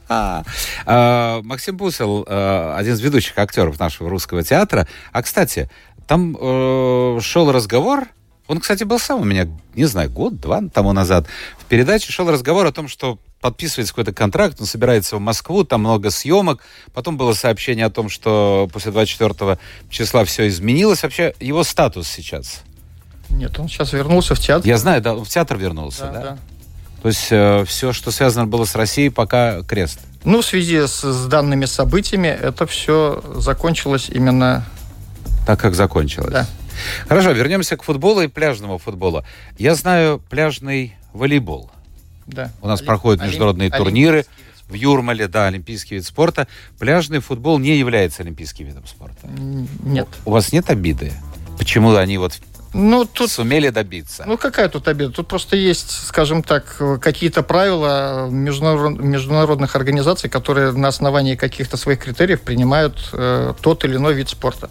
да. 0.08 0.44
А, 0.86 1.42
Максим 1.42 1.76
Бусел, 1.76 2.24
э, 2.26 2.74
один 2.76 2.94
из 2.94 3.00
ведущих 3.00 3.36
актеров 3.38 3.78
нашего 3.80 4.08
русского 4.08 4.42
театра. 4.42 4.86
А, 5.12 5.22
кстати, 5.22 5.68
там 6.06 6.36
э, 6.38 7.18
шел 7.20 7.50
разговор, 7.50 8.06
он, 8.48 8.60
кстати, 8.60 8.84
был 8.84 8.98
сам 8.98 9.20
у 9.20 9.24
меня, 9.24 9.48
не 9.74 9.84
знаю, 9.86 10.10
год-два 10.10 10.62
тому 10.72 10.92
назад, 10.92 11.26
в 11.58 11.64
передаче 11.64 12.12
шел 12.12 12.30
разговор 12.30 12.66
о 12.66 12.72
том, 12.72 12.88
что 12.88 13.18
подписывается 13.40 13.92
какой-то 13.92 14.12
контракт, 14.12 14.56
он 14.60 14.66
собирается 14.66 15.16
в 15.16 15.20
Москву, 15.20 15.64
там 15.64 15.80
много 15.80 16.10
съемок. 16.10 16.62
Потом 16.94 17.16
было 17.16 17.32
сообщение 17.32 17.86
о 17.86 17.90
том, 17.90 18.08
что 18.08 18.68
после 18.72 18.92
24 18.92 19.58
числа 19.90 20.24
все 20.24 20.48
изменилось. 20.48 21.02
Вообще, 21.02 21.34
его 21.38 21.62
статус 21.62 22.08
сейчас. 22.08 22.62
Нет, 23.28 23.58
он 23.58 23.68
сейчас 23.68 23.92
вернулся 23.92 24.34
в 24.34 24.40
театр. 24.40 24.66
Я 24.66 24.78
знаю, 24.78 25.02
да, 25.02 25.14
он 25.14 25.24
в 25.24 25.28
театр 25.28 25.58
вернулся, 25.58 26.06
Да, 26.06 26.12
да? 26.12 26.20
да. 26.20 26.38
То 27.02 27.08
есть 27.08 27.68
все, 27.70 27.92
что 27.92 28.10
связано 28.10 28.46
было 28.46 28.64
с 28.64 28.74
Россией, 28.74 29.10
пока 29.10 29.62
крест. 29.62 30.00
Ну, 30.24 30.40
в 30.40 30.46
связи 30.46 30.86
с, 30.86 31.02
с 31.04 31.26
данными 31.26 31.66
событиями 31.66 32.26
это 32.26 32.66
все 32.66 33.22
закончилось 33.36 34.08
именно... 34.08 34.64
Так 35.46 35.60
как 35.60 35.76
закончилось. 35.76 36.32
Да. 36.32 36.46
Хорошо, 37.08 37.32
вернемся 37.32 37.76
к 37.76 37.82
футболу 37.82 38.22
и 38.22 38.28
пляжному 38.28 38.78
футболу. 38.78 39.24
Я 39.58 39.74
знаю 39.74 40.22
пляжный 40.30 40.96
волейбол. 41.12 41.70
Да. 42.26 42.50
У 42.60 42.66
нас 42.66 42.80
Олимп- 42.80 42.86
проходят 42.86 43.20
олимп- 43.20 43.26
международные 43.26 43.66
олимпийский 43.66 43.84
турниры. 43.84 44.26
В 44.68 44.74
Юрмале, 44.74 45.28
да, 45.28 45.46
олимпийский 45.46 45.94
вид 45.94 46.04
спорта. 46.04 46.48
Пляжный 46.80 47.20
футбол 47.20 47.58
не 47.58 47.76
является 47.76 48.22
олимпийским 48.22 48.66
видом 48.66 48.84
спорта. 48.86 49.28
Нет. 49.84 50.08
У 50.24 50.32
вас 50.32 50.52
нет 50.52 50.70
обиды? 50.70 51.12
Почему 51.56 51.94
они 51.94 52.18
вот 52.18 52.40
ну, 52.72 53.06
тут, 53.06 53.30
сумели 53.30 53.70
добиться? 53.70 54.24
Ну, 54.26 54.36
какая 54.36 54.68
тут 54.68 54.86
обида? 54.88 55.10
Тут 55.10 55.28
просто 55.28 55.56
есть, 55.56 55.90
скажем 55.90 56.42
так, 56.42 56.76
какие-то 57.00 57.42
правила 57.42 58.28
международ, 58.28 58.98
международных 58.98 59.76
организаций, 59.76 60.28
которые 60.28 60.72
на 60.72 60.88
основании 60.88 61.36
каких-то 61.36 61.76
своих 61.76 62.00
критериев 62.00 62.42
принимают 62.42 63.10
э, 63.12 63.54
тот 63.62 63.84
или 63.84 63.96
иной 63.96 64.14
вид 64.14 64.28
спорта. 64.28 64.68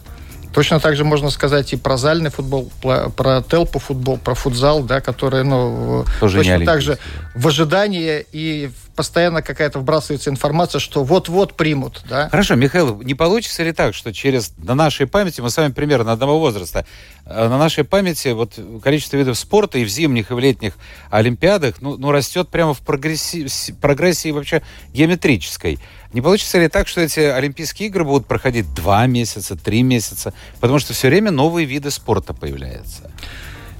Точно 0.55 0.79
так 0.79 0.95
же 0.95 1.03
можно 1.03 1.29
сказать 1.31 1.73
и 1.73 1.75
про 1.75 1.97
зальный 1.97 2.29
футбол, 2.29 2.71
про 2.81 3.41
телпу 3.41 3.77
футбол, 3.79 4.17
про 4.17 4.35
футзал, 4.35 4.83
да, 4.83 5.01
которые, 5.01 5.43
ну, 5.43 6.05
Тоже 6.21 6.37
точно 6.37 6.65
так 6.65 6.81
же 6.81 6.97
в 7.35 7.45
ожидании 7.45 8.25
и 8.31 8.69
постоянно 8.95 9.41
какая-то 9.41 9.79
вбрасывается 9.79 10.29
информация, 10.29 10.79
что 10.79 11.03
вот-вот 11.03 11.55
примут, 11.55 12.03
да. 12.09 12.29
Хорошо, 12.29 12.55
Михаил, 12.55 13.01
не 13.01 13.13
получится 13.13 13.63
ли 13.63 13.73
так, 13.73 13.93
что 13.93 14.13
через 14.13 14.53
на 14.57 14.75
нашей 14.75 15.07
памяти, 15.07 15.41
мы 15.41 15.49
с 15.49 15.57
вами 15.57 15.73
примерно 15.73 16.13
одного 16.13 16.39
возраста, 16.39 16.85
э, 17.25 17.49
на 17.49 17.57
нашей 17.57 17.83
памяти 17.83 18.29
вот 18.29 18.57
количество 18.81 19.17
видов 19.17 19.37
спорта 19.37 19.77
и 19.77 19.83
в 19.83 19.89
зимних, 19.89 20.31
и 20.31 20.33
в 20.33 20.39
летних 20.39 20.77
Олимпиадах, 21.09 21.81
ну, 21.81 21.97
ну 21.97 22.11
растет 22.11 22.47
прямо 22.47 22.73
в 22.73 22.79
прогрессии, 22.79 23.73
прогрессии 23.81 24.31
вообще 24.31 24.61
геометрической. 24.93 25.79
Не 26.15 26.21
получится 26.21 26.59
ли 26.59 26.69
так, 26.69 26.87
что 26.87 27.01
эти 27.01 27.19
Олимпийские 27.19 27.89
игры 27.89 28.05
будут 28.05 28.25
проходить 28.25 28.73
два 28.73 29.05
месяца, 29.05 29.57
три 29.57 29.83
месяца, 29.83 30.33
потому 30.61 30.79
что 30.79 30.93
все 30.93 31.09
время 31.09 31.29
новые 31.29 31.65
виды 31.65 31.91
спорта 31.91 32.33
появляются? 32.33 33.11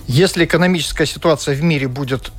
Если 0.05 0.43
экономическая 0.43 1.05
ситуация 1.05 1.55
в 1.55 1.63
мире 1.63 1.87
будет 1.87 2.33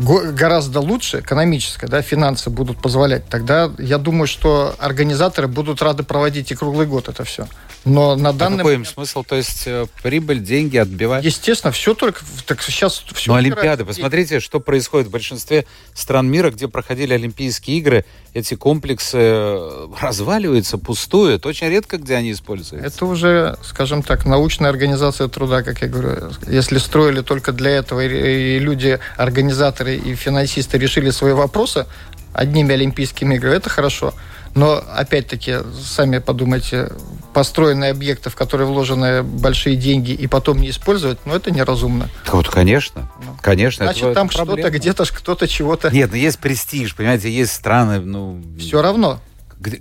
гораздо 0.00 0.80
лучше, 0.80 1.20
экономическая, 1.20 1.86
да, 1.86 2.02
финансы 2.02 2.50
будут 2.50 2.80
позволять, 2.80 3.28
тогда 3.28 3.70
я 3.78 3.98
думаю, 3.98 4.26
что 4.26 4.74
организаторы 4.78 5.48
будут 5.48 5.82
рады 5.82 6.02
проводить 6.02 6.50
и 6.50 6.54
круглый 6.54 6.86
год 6.86 7.08
это 7.08 7.24
все. 7.24 7.46
Но 7.84 8.14
на 8.14 8.32
данный 8.32 8.56
а 8.56 8.58
какой 8.58 8.72
момент... 8.72 8.88
им 8.88 8.94
смысл? 8.94 9.24
То 9.24 9.36
есть 9.36 9.62
э, 9.66 9.86
прибыль, 10.02 10.40
деньги 10.40 10.76
отбивать? 10.76 11.24
Естественно, 11.24 11.72
все 11.72 11.94
только... 11.94 12.22
Так 12.44 12.62
сейчас 12.62 13.02
все 13.14 13.30
Но 13.30 13.38
Олимпиады, 13.38 13.86
посмотрите, 13.86 14.40
что 14.40 14.60
происходит 14.60 15.08
в 15.08 15.10
большинстве 15.10 15.64
стран 15.94 16.28
мира, 16.28 16.50
где 16.50 16.68
проходили 16.68 17.14
Олимпийские 17.14 17.78
игры. 17.78 18.04
Эти 18.34 18.54
комплексы 18.54 19.16
э, 19.18 19.86
разваливаются, 19.98 20.76
пустуют. 20.76 21.46
Очень 21.46 21.68
редко, 21.68 21.96
где 21.96 22.16
они 22.16 22.32
используются. 22.32 22.86
Это 22.86 23.06
уже, 23.06 23.56
скажем 23.62 24.02
так, 24.02 24.26
научная 24.26 24.68
организация 24.68 25.28
труда, 25.28 25.62
как 25.62 25.80
я 25.80 25.88
говорю. 25.88 26.32
Если 26.46 26.76
строили 26.76 27.22
только 27.22 27.52
для 27.52 27.70
этого, 27.70 28.04
и 28.04 28.58
люди, 28.58 28.98
организаторы 29.16 29.89
и 29.96 30.14
финансисты 30.14 30.78
решили 30.78 31.10
свои 31.10 31.32
вопросы 31.32 31.86
одними 32.32 32.74
Олимпийскими 32.74 33.34
играми, 33.34 33.56
это 33.56 33.70
хорошо. 33.70 34.14
Но, 34.54 34.82
опять-таки, 34.96 35.58
сами 35.80 36.18
подумайте, 36.18 36.90
построенные 37.32 37.92
объекты, 37.92 38.30
в 38.30 38.36
которые 38.36 38.66
вложены 38.66 39.22
большие 39.22 39.76
деньги, 39.76 40.10
и 40.10 40.26
потом 40.26 40.58
не 40.58 40.70
использовать, 40.70 41.18
ну, 41.24 41.34
это 41.34 41.52
неразумно. 41.52 42.08
Вот, 42.26 42.48
конечно. 42.48 43.08
Ну, 43.24 43.36
конечно. 43.40 43.84
Значит, 43.84 44.12
там 44.14 44.28
что-то, 44.28 44.70
где-то 44.70 45.04
кто-то 45.04 45.46
чего-то... 45.46 45.90
Нет, 45.90 46.10
ну, 46.10 46.16
есть 46.16 46.40
престиж, 46.40 46.96
понимаете, 46.96 47.30
есть 47.30 47.52
страны, 47.52 48.00
ну... 48.00 48.42
Все 48.58 48.82
равно 48.82 49.20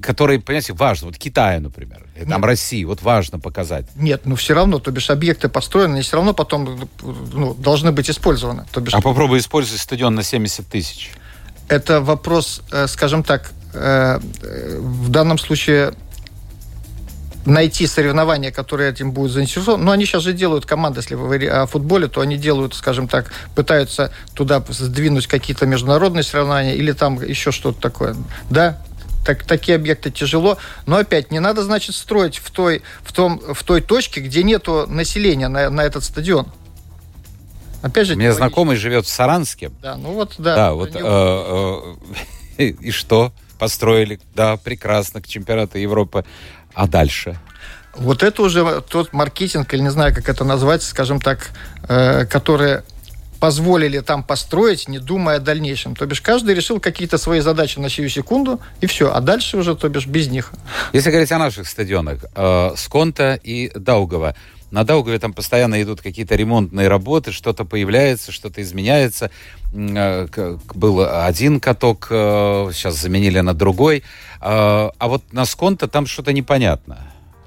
которые, 0.01 0.39
понимаете, 0.39 0.73
важно. 0.73 1.07
Вот 1.07 1.17
Китаю, 1.17 1.61
например, 1.61 2.05
и 2.15 2.25
там 2.25 2.41
Нет. 2.41 2.45
России, 2.45 2.83
вот 2.83 3.01
важно 3.01 3.39
показать. 3.39 3.85
Нет, 3.95 4.21
ну 4.25 4.35
все 4.35 4.53
равно, 4.53 4.79
то 4.79 4.91
бишь 4.91 5.09
объекты 5.09 5.49
построены, 5.49 5.99
и 5.99 6.01
все 6.01 6.17
равно 6.17 6.33
потом 6.33 6.89
ну, 7.01 7.53
должны 7.53 7.91
быть 7.91 8.09
использованы. 8.09 8.65
То 8.71 8.81
бишь... 8.81 8.93
А 8.93 9.01
попробуй 9.01 9.39
использовать 9.39 9.81
стадион 9.81 10.15
на 10.15 10.23
70 10.23 10.67
тысяч. 10.67 11.11
Это 11.67 12.01
вопрос, 12.01 12.61
э, 12.71 12.87
скажем 12.87 13.23
так, 13.23 13.51
э, 13.73 14.19
в 14.79 15.09
данном 15.09 15.37
случае 15.37 15.93
найти 17.45 17.87
соревнования, 17.87 18.51
которые 18.51 18.91
этим 18.91 19.11
будут 19.11 19.31
заинтересованы. 19.31 19.83
Но 19.83 19.91
они 19.91 20.05
сейчас 20.05 20.23
же 20.23 20.33
делают 20.33 20.65
команды, 20.65 20.99
если 20.99 21.15
вы 21.15 21.47
о 21.47 21.65
футболе, 21.67 22.07
то 22.07 22.21
они 22.21 22.37
делают, 22.37 22.73
скажем 22.75 23.07
так, 23.07 23.31
пытаются 23.55 24.11
туда 24.33 24.63
сдвинуть 24.67 25.27
какие-то 25.27 25.65
международные 25.65 26.23
соревнования 26.23 26.75
или 26.75 26.91
там 26.91 27.21
еще 27.21 27.51
что-то 27.51 27.79
такое. 27.79 28.15
Да, 28.49 28.79
так, 29.25 29.43
такие 29.43 29.75
объекты 29.75 30.11
тяжело. 30.11 30.57
Но 30.85 30.97
опять, 30.97 31.31
не 31.31 31.39
надо, 31.39 31.63
значит, 31.63 31.95
строить 31.95 32.37
в 32.37 32.51
той, 32.51 32.81
в 33.03 33.11
том, 33.11 33.41
в 33.53 33.63
той 33.63 33.81
точке, 33.81 34.21
где 34.21 34.43
нету 34.43 34.85
населения 34.87 35.47
на, 35.47 35.69
на 35.69 35.81
этот 35.81 36.03
стадион. 36.03 36.47
Опять 37.81 38.07
же, 38.07 38.15
У 38.15 38.17
меня 38.17 38.33
знакомый 38.33 38.75
живет 38.75 39.05
в 39.05 39.09
Саранске. 39.09 39.71
Да, 39.81 39.95
ну 39.95 40.13
вот, 40.13 40.35
да. 40.37 40.55
Да, 40.55 40.73
вот. 40.73 40.95
Э, 40.95 41.95
э, 42.57 42.63
и 42.63 42.91
что? 42.91 43.31
Построили, 43.57 44.19
да, 44.35 44.57
прекрасно, 44.57 45.21
к 45.21 45.27
чемпионату 45.27 45.77
Европы. 45.77 46.25
А 46.73 46.87
дальше? 46.87 47.37
Вот 47.95 48.23
это 48.23 48.43
уже 48.43 48.81
тот 48.81 49.13
маркетинг, 49.13 49.73
или 49.73 49.81
не 49.81 49.91
знаю, 49.91 50.13
как 50.13 50.29
это 50.29 50.43
назвать, 50.43 50.83
скажем 50.83 51.19
так, 51.19 51.51
э, 51.87 52.25
который 52.25 52.81
позволили 53.39 53.99
там 53.99 54.23
построить, 54.23 54.87
не 54.87 54.99
думая 54.99 55.37
о 55.37 55.39
дальнейшем. 55.39 55.95
То 55.95 56.05
бишь 56.05 56.21
каждый 56.21 56.55
решил 56.55 56.79
какие-то 56.79 57.17
свои 57.17 57.39
задачи 57.39 57.79
на 57.79 57.89
сию 57.89 58.09
секунду, 58.09 58.59
и 58.81 58.85
все. 58.85 59.11
А 59.13 59.21
дальше 59.21 59.57
уже, 59.57 59.75
то 59.75 59.89
бишь, 59.89 60.07
без 60.07 60.27
них. 60.27 60.51
Если 60.93 61.09
говорить 61.09 61.31
о 61.31 61.39
наших 61.39 61.67
стадионах, 61.67 62.25
э, 62.35 62.71
Сконта 62.75 63.39
и 63.41 63.71
Даугова, 63.75 64.35
на 64.71 64.83
Даугаве 64.83 65.17
там 65.17 65.33
постоянно 65.33 65.81
идут 65.81 66.01
какие-то 66.01 66.35
ремонтные 66.35 66.87
работы, 66.87 67.31
что-то 67.31 67.65
появляется, 67.65 68.31
что-то 68.31 68.61
изменяется. 68.61 69.31
Э, 69.73 70.27
был 70.75 71.01
один 71.01 71.59
каток, 71.59 72.07
э, 72.11 72.69
сейчас 72.73 72.95
заменили 72.95 73.39
на 73.39 73.53
другой. 73.53 74.03
Э, 74.41 74.89
а 74.95 75.07
вот 75.07 75.33
на 75.33 75.45
Сконта 75.45 75.87
там 75.87 76.05
что-то 76.05 76.33
непонятно. 76.33 76.99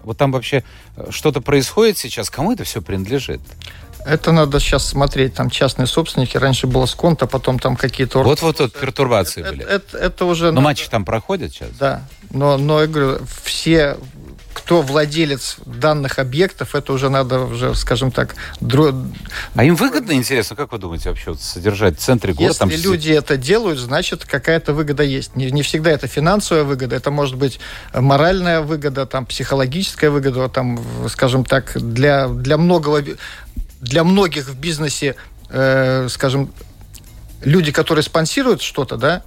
Вот 0.02 0.18
там 0.18 0.33
вообще 0.33 0.64
что-то 1.11 1.40
происходит 1.40 1.96
сейчас, 1.96 2.28
кому 2.28 2.52
это 2.52 2.64
все 2.64 2.83
принадлежит? 2.83 3.40
Это 4.05 4.33
надо 4.33 4.61
сейчас 4.61 4.87
смотреть. 4.87 5.35
Там 5.35 5.51
частные 5.51 5.87
собственники. 5.87 6.37
Раньше 6.37 6.67
было 6.67 6.87
Сконта, 6.87 7.27
потом 7.27 7.59
там 7.59 7.77
какие-то... 7.77 8.23
Вот-вот 8.23 8.61
вот 8.61 8.73
пертурбации 8.73 9.41
это, 9.41 9.51
были. 9.51 9.65
Это, 9.65 9.75
это, 9.75 9.99
это 9.99 10.25
уже... 10.25 10.47
Но 10.47 10.53
надо... 10.53 10.61
матчи 10.62 10.88
там 10.88 11.05
проходят 11.05 11.53
сейчас? 11.53 11.71
Да. 11.79 12.03
Но, 12.31 12.57
но 12.57 12.81
я 12.81 12.87
говорю, 12.87 13.19
все 13.45 13.97
кто 14.53 14.83
владелец 14.83 15.57
данных 15.65 16.19
объектов, 16.19 16.75
это 16.75 16.93
уже 16.93 17.09
надо 17.09 17.41
уже, 17.41 17.75
скажем 17.75 18.11
так, 18.11 18.35
дро... 18.61 18.93
А 19.55 19.65
им 19.65 19.75
выгодно, 19.75 20.12
интересно, 20.12 20.57
как 20.57 20.73
вы 20.73 20.79
думаете, 20.79 21.09
вообще 21.09 21.31
вот 21.31 21.41
содержать 21.41 21.99
в 21.99 22.03
центре 22.03 22.33
города? 22.33 22.49
Если 22.49 22.59
там... 22.59 22.93
люди 22.93 23.11
это 23.11 23.37
делают, 23.37 23.79
значит, 23.79 24.25
какая-то 24.25 24.73
выгода 24.75 25.03
есть. 25.03 25.37
Не, 25.37 25.51
не 25.51 25.62
всегда 25.62 25.91
это 25.91 26.07
финансовая 26.07 26.65
выгода, 26.65 26.95
это 26.97 27.11
может 27.11 27.37
быть 27.37 27.61
моральная 27.95 28.61
выгода, 28.61 29.07
там, 29.07 29.27
психологическая 29.27 30.11
выгода, 30.11 30.49
там, 30.49 30.81
скажем 31.09 31.45
так, 31.45 31.73
для, 31.75 32.29
для 32.29 32.59
многого 32.59 33.03
для 33.83 34.05
многих 34.05 34.49
в 34.49 34.59
бизнесе, 34.59 35.16
э, 35.51 36.09
скажем, 36.09 36.51
люди, 37.42 37.73
которые 37.73 38.03
спонсируют 38.03 38.62
что-то, 38.62 38.97
да, 38.97 39.23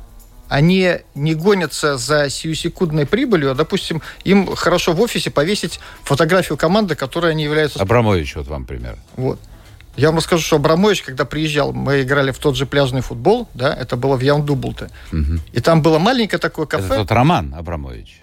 они 0.48 0.98
не 1.14 1.36
гонятся 1.36 1.98
за 1.98 2.30
сиюсекундной 2.30 3.06
прибылью, 3.06 3.52
а, 3.52 3.56
допустим, 3.56 4.02
им 4.24 4.56
хорошо 4.56 4.94
в 4.94 5.02
офисе 5.02 5.30
повесить 5.30 5.80
фотографию 6.04 6.58
команды, 6.58 6.96
которой 6.96 7.32
они 7.32 7.44
являются... 7.44 7.80
Абрамович, 7.80 8.38
вот 8.38 8.48
вам 8.48 8.66
пример. 8.66 8.98
Вот. 9.18 9.40
Я 9.98 10.10
вам 10.10 10.18
расскажу, 10.18 10.44
что 10.44 10.58
Абрамович, 10.58 11.04
когда 11.04 11.26
приезжал, 11.26 11.74
мы 11.74 12.02
играли 12.02 12.32
в 12.32 12.38
тот 12.38 12.56
же 12.56 12.66
пляжный 12.66 13.02
футбол, 13.02 13.48
да, 13.54 13.74
это 13.74 13.96
было 13.96 14.16
в 14.16 14.22
Яндублте. 14.22 14.90
Угу. 15.12 15.40
И 15.54 15.60
там 15.62 15.82
было 15.82 16.00
маленькое 16.00 16.40
такое 16.40 16.66
кафе. 16.66 16.86
Это 16.86 16.96
тот 16.98 17.12
Роман 17.12 17.54
Абрамович. 17.56 18.22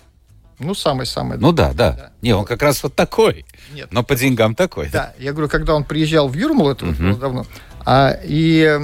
Ну, 0.59 0.75
самый-самый. 0.75 1.39
Ну 1.39 1.53
да, 1.53 1.73
да, 1.73 1.93
да. 1.93 2.11
Не, 2.23 2.35
он 2.35 2.45
как 2.45 2.63
раз 2.63 2.83
вот 2.83 2.95
такой. 2.95 3.45
Нет. 3.73 3.89
Но 3.91 4.03
по 4.03 4.15
деньгам 4.15 4.55
такой. 4.55 4.89
Да, 4.89 5.13
я 5.19 5.33
говорю, 5.33 5.49
когда 5.49 5.75
он 5.75 5.85
приезжал 5.85 6.29
в 6.29 6.35
Юрмалу, 6.35 6.71
это 6.71 6.87
угу. 6.87 6.95
было 6.95 7.17
давно, 7.17 7.47
а, 7.85 8.17
и 8.23 8.79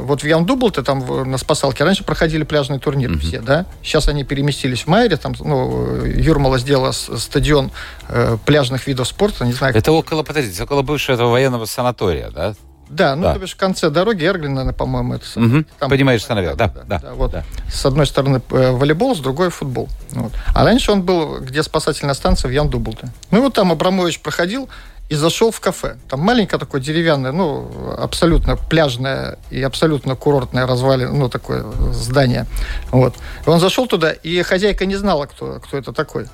вот 0.00 0.22
в 0.22 0.26
Яндублте, 0.26 0.82
там 0.82 1.30
на 1.30 1.36
Спасалке, 1.36 1.84
раньше 1.84 2.04
проходили 2.04 2.44
пляжные 2.44 2.80
турниры 2.80 3.14
угу. 3.14 3.20
все, 3.20 3.40
да? 3.40 3.66
Сейчас 3.82 4.08
они 4.08 4.24
переместились 4.24 4.82
в 4.82 4.86
Майре, 4.86 5.16
там, 5.16 5.34
ну, 5.40 6.04
Юрмала 6.04 6.58
сделала 6.58 6.92
стадион 6.92 7.70
э, 8.08 8.38
пляжных 8.46 8.86
видов 8.86 9.08
спорта, 9.08 9.44
не 9.44 9.52
знаю. 9.52 9.76
Это 9.76 9.92
около, 9.92 10.22
подождите, 10.22 10.62
около 10.62 10.82
бывшего 10.82 11.24
военного 11.24 11.66
санатория, 11.66 12.30
да? 12.30 12.54
Да, 12.90 13.14
ну, 13.14 13.22
да. 13.22 13.34
то 13.34 13.38
бишь 13.38 13.52
в 13.52 13.56
конце 13.56 13.88
дороги 13.88 14.24
Эрглина, 14.24 14.72
по-моему, 14.72 15.14
это... 15.14 15.24
Угу. 15.36 15.64
Там, 15.78 15.90
Понимаешь, 15.90 16.28
наверное, 16.28 16.56
да, 16.56 16.68
да, 16.68 16.82
да, 16.84 16.98
да, 16.98 17.14
вот. 17.14 17.30
Да. 17.30 17.44
С 17.72 17.86
одной 17.86 18.04
стороны 18.04 18.42
э, 18.50 18.72
волейбол, 18.72 19.14
с 19.14 19.20
другой 19.20 19.50
футбол. 19.50 19.88
Вот. 20.10 20.32
А 20.52 20.64
раньше 20.64 20.90
он 20.90 21.02
был, 21.02 21.38
где 21.38 21.62
спасательная 21.62 22.14
станция 22.14 22.48
в 22.48 22.52
Яндублте. 22.52 23.08
Ну 23.30 23.38
и 23.38 23.40
вот 23.40 23.54
там 23.54 23.70
Абрамович 23.70 24.20
проходил 24.20 24.68
и 25.08 25.14
зашел 25.14 25.52
в 25.52 25.60
кафе. 25.60 25.98
Там 26.08 26.20
маленькое 26.20 26.58
такое 26.58 26.80
деревянное, 26.80 27.30
ну, 27.30 27.96
абсолютно 27.96 28.56
пляжное 28.56 29.38
и 29.50 29.62
абсолютно 29.62 30.16
курортное 30.16 30.66
развалин, 30.66 31.16
ну, 31.16 31.28
такое 31.28 31.64
здание. 31.92 32.46
Вот. 32.90 33.14
И 33.46 33.48
он 33.48 33.60
зашел 33.60 33.86
туда, 33.86 34.10
и 34.10 34.42
хозяйка 34.42 34.84
не 34.84 34.96
знала, 34.96 35.26
кто, 35.26 35.60
кто 35.60 35.78
это 35.78 35.92
такой 35.92 36.26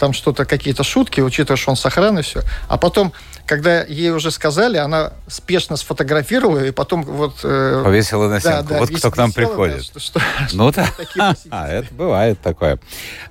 там 0.00 0.14
что-то, 0.14 0.46
какие-то 0.46 0.82
шутки, 0.82 1.20
учитывая, 1.20 1.58
что 1.58 1.70
он 1.70 1.76
с 1.76 1.84
охраной, 1.84 2.22
все. 2.22 2.42
А 2.68 2.78
потом, 2.78 3.12
когда 3.50 3.82
ей 3.82 4.12
уже 4.12 4.30
сказали, 4.30 4.76
она 4.76 5.12
спешно 5.26 5.76
сфотографировала, 5.76 6.64
и 6.64 6.70
потом 6.70 7.02
вот... 7.02 7.40
Э, 7.42 7.82
Повесила 7.84 8.28
на 8.28 8.38
стенку. 8.38 8.62
Да, 8.62 8.74
да, 8.74 8.78
вот 8.78 8.90
кто 8.96 9.10
к 9.10 9.16
нам 9.16 9.32
приходит. 9.32 9.78
Да, 9.78 9.82
что, 9.82 9.98
что, 9.98 10.20
ну, 10.52 10.70
да. 10.72 10.88
А, 11.50 11.66
это 11.66 11.92
бывает 11.92 12.38
такое. 12.40 12.78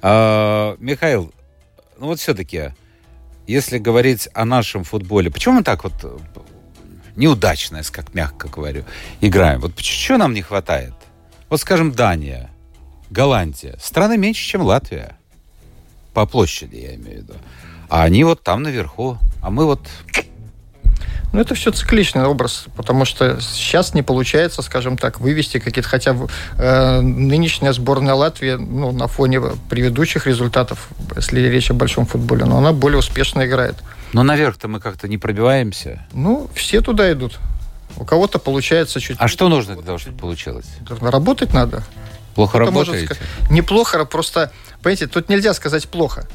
А, 0.01 0.75
Михаил, 0.79 1.33
ну 1.97 2.07
вот 2.07 2.19
все-таки, 2.19 2.73
если 3.47 3.77
говорить 3.77 4.27
о 4.33 4.43
нашем 4.43 4.83
футболе, 4.83 5.31
почему 5.31 5.59
мы 5.59 5.63
так 5.63 5.85
вот 5.85 5.93
э, 6.03 6.17
неудачно, 7.15 7.81
как 7.89 8.13
мягко 8.13 8.49
говорю, 8.49 8.83
играем? 9.21 9.61
Вот 9.61 9.77
чего 9.77 10.17
нам 10.17 10.33
не 10.33 10.41
хватает? 10.41 10.95
Вот, 11.47 11.61
скажем, 11.61 11.93
Дания, 11.93 12.49
Голландия. 13.09 13.77
Страны 13.81 14.17
меньше, 14.17 14.45
чем 14.45 14.63
Латвия. 14.63 15.15
По 16.13 16.25
площади, 16.25 16.75
я 16.75 16.95
имею 16.95 17.19
в 17.19 17.23
виду. 17.23 17.33
А 17.89 18.03
они 18.03 18.23
вот 18.23 18.43
там 18.43 18.63
наверху. 18.63 19.17
А 19.41 19.49
мы 19.49 19.65
вот 19.65 19.81
ну, 21.31 21.39
это 21.39 21.53
все 21.53 21.71
цикличный 21.71 22.25
образ, 22.25 22.65
потому 22.75 23.05
что 23.05 23.39
сейчас 23.39 23.93
не 23.93 24.01
получается, 24.01 24.63
скажем 24.63 24.97
так, 24.97 25.19
вывести 25.19 25.59
какие-то, 25.59 25.87
хотя 25.87 26.15
э, 26.57 27.01
нынешняя 27.01 27.71
сборная 27.71 28.15
Латвии, 28.15 28.53
ну, 28.53 28.91
на 28.91 29.07
фоне 29.07 29.39
предыдущих 29.69 30.25
результатов, 30.25 30.89
если 31.15 31.41
речь 31.41 31.69
о 31.69 31.75
большом 31.75 32.07
футболе, 32.07 32.45
но 32.45 32.57
она 32.57 32.73
более 32.73 32.97
успешно 32.97 33.45
играет. 33.45 33.75
Но 34.11 34.23
наверх-то 34.23 34.67
мы 34.67 34.79
как-то 34.79 35.07
не 35.07 35.19
пробиваемся. 35.19 36.03
Ну, 36.13 36.49
все 36.55 36.81
туда 36.81 37.11
идут. 37.11 37.37
У 37.97 38.05
кого-то 38.05 38.39
получается 38.39 38.99
чуть... 38.99 39.17
А 39.19 39.27
что 39.27 39.49
нужно 39.49 39.75
для 39.75 39.83
того, 39.83 39.99
чтобы 39.99 40.17
получилось? 40.17 40.65
Работать 40.99 41.53
надо. 41.53 41.83
Плохо 42.33 42.57
работаете? 42.57 43.05
Сказать, 43.05 43.23
неплохо, 43.51 44.03
просто, 44.05 44.51
понимаете, 44.81 45.05
тут 45.05 45.29
нельзя 45.29 45.53
сказать 45.53 45.87
плохо. 45.87 46.27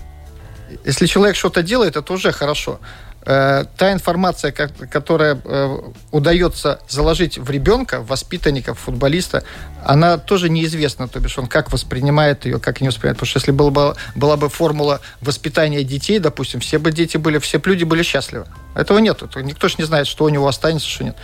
Если 0.84 1.06
человек 1.06 1.36
что-то 1.36 1.62
делает, 1.62 1.96
это 1.96 2.12
уже 2.12 2.32
хорошо. 2.32 2.80
Э, 3.26 3.64
та 3.78 3.92
информация, 3.92 4.52
которая 4.52 5.40
э, 5.42 5.78
удается 6.12 6.80
заложить 6.88 7.38
в 7.38 7.50
ребенка, 7.50 8.00
в 8.00 8.08
воспитанника, 8.08 8.74
в 8.74 8.78
футболиста, 8.78 9.44
она 9.82 10.18
тоже 10.18 10.50
неизвестна, 10.50 11.08
то 11.08 11.20
бишь 11.20 11.38
он 11.38 11.46
как 11.46 11.72
воспринимает 11.72 12.44
ее, 12.44 12.58
как 12.58 12.82
не 12.82 12.88
воспринимает. 12.88 13.16
Потому 13.16 13.30
что 13.30 13.38
если 13.38 13.52
была 13.52 13.70
бы, 13.70 13.96
была 14.14 14.36
бы 14.36 14.50
формула 14.50 15.00
воспитания 15.22 15.84
детей, 15.84 16.18
допустим, 16.18 16.60
все 16.60 16.78
бы 16.78 16.92
дети 16.92 17.16
были, 17.16 17.38
все 17.38 17.60
люди 17.64 17.84
были 17.84 18.02
счастливы. 18.02 18.44
Этого 18.74 18.98
нет. 18.98 19.22
Никто 19.36 19.68
же 19.68 19.76
не 19.78 19.84
знает, 19.84 20.06
что 20.06 20.24
у 20.24 20.28
него 20.28 20.46
останется, 20.46 20.88
что 20.88 21.04
нет. 21.04 21.16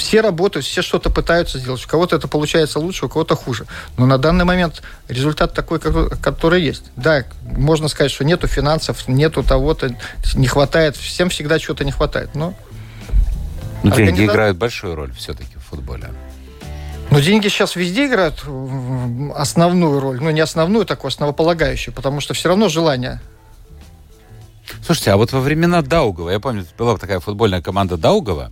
Все 0.00 0.22
работают, 0.22 0.64
все 0.64 0.80
что-то 0.80 1.10
пытаются 1.10 1.58
сделать. 1.58 1.84
У 1.84 1.86
кого-то 1.86 2.16
это 2.16 2.26
получается 2.26 2.78
лучше, 2.78 3.04
у 3.04 3.08
кого-то 3.10 3.36
хуже. 3.36 3.66
Но 3.98 4.06
на 4.06 4.16
данный 4.16 4.46
момент 4.46 4.82
результат 5.08 5.52
такой, 5.52 5.78
который 5.78 6.62
есть. 6.62 6.84
Да, 6.96 7.24
можно 7.42 7.86
сказать, 7.88 8.10
что 8.10 8.24
нету 8.24 8.46
финансов, 8.46 9.08
нету 9.08 9.42
того-то, 9.42 9.94
не 10.34 10.46
хватает, 10.46 10.96
всем 10.96 11.28
всегда 11.28 11.58
чего-то 11.58 11.84
не 11.84 11.92
хватает. 11.92 12.30
Но 12.34 12.54
но 13.82 13.94
деньги 13.94 14.24
играют 14.24 14.56
большую 14.56 14.94
роль 14.94 15.12
все-таки 15.12 15.54
в 15.56 15.68
футболе. 15.68 16.08
Ну, 17.10 17.20
деньги 17.20 17.48
сейчас 17.48 17.76
везде 17.76 18.06
играют 18.06 18.42
основную 19.34 20.00
роль. 20.00 20.18
Ну, 20.18 20.30
не 20.30 20.40
основную, 20.40 20.86
такую 20.86 21.10
основополагающую, 21.10 21.92
потому 21.92 22.20
что 22.22 22.32
все 22.32 22.48
равно 22.48 22.70
желание 22.70 23.20
Слушайте, 24.82 25.10
а 25.10 25.16
вот 25.16 25.32
во 25.32 25.40
времена 25.40 25.82
Даугова, 25.82 26.30
я 26.30 26.40
помню, 26.40 26.64
была 26.78 26.96
такая 26.96 27.20
футбольная 27.20 27.60
команда 27.60 27.96
Даугова. 27.96 28.50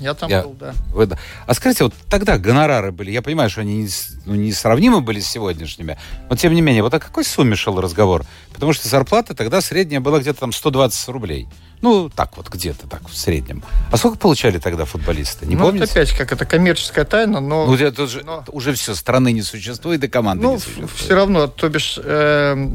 Я 0.00 0.14
там 0.14 0.30
я, 0.30 0.42
был, 0.42 0.54
да. 0.58 0.72
Вы, 0.94 1.08
а 1.46 1.54
скажите, 1.54 1.84
вот 1.84 1.94
тогда 2.08 2.38
гонорары 2.38 2.90
были, 2.90 3.10
я 3.10 3.20
понимаю, 3.20 3.50
что 3.50 3.60
они 3.60 3.86
ну, 4.24 4.34
несравнимы 4.34 5.02
были 5.02 5.20
с 5.20 5.28
сегодняшними, 5.28 5.98
но 6.30 6.36
тем 6.36 6.54
не 6.54 6.62
менее, 6.62 6.82
вот 6.82 6.94
о 6.94 6.98
какой 6.98 7.22
сумме 7.22 7.54
шел 7.54 7.78
разговор? 7.78 8.24
Потому 8.54 8.72
что 8.72 8.88
зарплата 8.88 9.34
тогда 9.34 9.60
средняя 9.60 10.00
была 10.00 10.18
где-то 10.20 10.40
там 10.40 10.52
120 10.52 11.08
рублей. 11.10 11.48
Ну, 11.82 12.08
так 12.08 12.34
вот, 12.38 12.48
где-то 12.48 12.88
так, 12.88 13.08
в 13.08 13.14
среднем. 13.14 13.62
А 13.92 13.98
сколько 13.98 14.16
получали 14.16 14.58
тогда 14.58 14.86
футболисты? 14.86 15.44
Не 15.44 15.54
ну, 15.54 15.66
помните? 15.66 15.84
это 15.84 15.92
опять 15.92 16.12
как 16.12 16.32
это 16.32 16.46
коммерческая 16.46 17.04
тайна, 17.04 17.40
но... 17.40 17.66
Ну, 17.66 17.74
это 17.74 18.06
же, 18.06 18.22
но... 18.24 18.42
уже 18.48 18.72
все, 18.72 18.94
страны 18.94 19.32
не 19.32 19.42
существует, 19.42 20.02
и 20.02 20.08
команды 20.08 20.44
ну, 20.44 20.54
не 20.54 20.58
существует. 20.58 20.90
все 20.92 21.14
равно, 21.14 21.46
то 21.46 21.68
бишь, 21.68 21.98
э, 22.02 22.68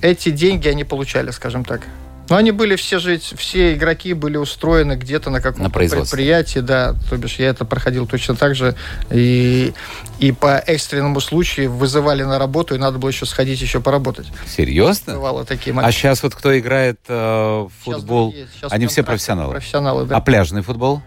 эти 0.00 0.30
деньги 0.30 0.66
они 0.66 0.82
получали, 0.82 1.30
скажем 1.30 1.64
так. 1.64 1.82
Но 2.32 2.38
они 2.38 2.50
были 2.50 2.76
все 2.76 2.98
же, 2.98 3.18
все 3.18 3.74
игроки 3.74 4.14
были 4.14 4.38
устроены 4.38 4.94
где-то 4.94 5.28
на 5.28 5.42
каком-то 5.42 5.64
на 5.64 5.68
предприятии, 5.68 6.60
да, 6.60 6.94
то 7.10 7.18
бишь 7.18 7.34
я 7.38 7.48
это 7.48 7.66
проходил 7.66 8.06
точно 8.06 8.36
так 8.36 8.54
же, 8.54 8.74
и, 9.10 9.74
и 10.18 10.32
по 10.32 10.56
экстренному 10.56 11.20
случаю 11.20 11.70
вызывали 11.70 12.22
на 12.22 12.38
работу, 12.38 12.74
и 12.74 12.78
надо 12.78 12.98
было 12.98 13.10
еще 13.10 13.26
сходить 13.26 13.60
еще 13.60 13.82
поработать. 13.82 14.28
Серьезно? 14.46 15.12
Бывало 15.12 15.44
такие 15.44 15.74
моменты. 15.74 15.90
А 15.90 15.92
сейчас 15.92 16.22
вот 16.22 16.34
кто 16.34 16.58
играет 16.58 17.00
э, 17.06 17.14
в 17.14 17.70
футбол, 17.84 18.32
сейчас, 18.32 18.48
сейчас 18.54 18.72
они 18.72 18.86
все 18.86 19.02
профессионалы? 19.02 19.52
Профессионалы, 19.52 20.06
да. 20.06 20.16
А 20.16 20.20
пляжный 20.22 20.62
футбол? 20.62 21.02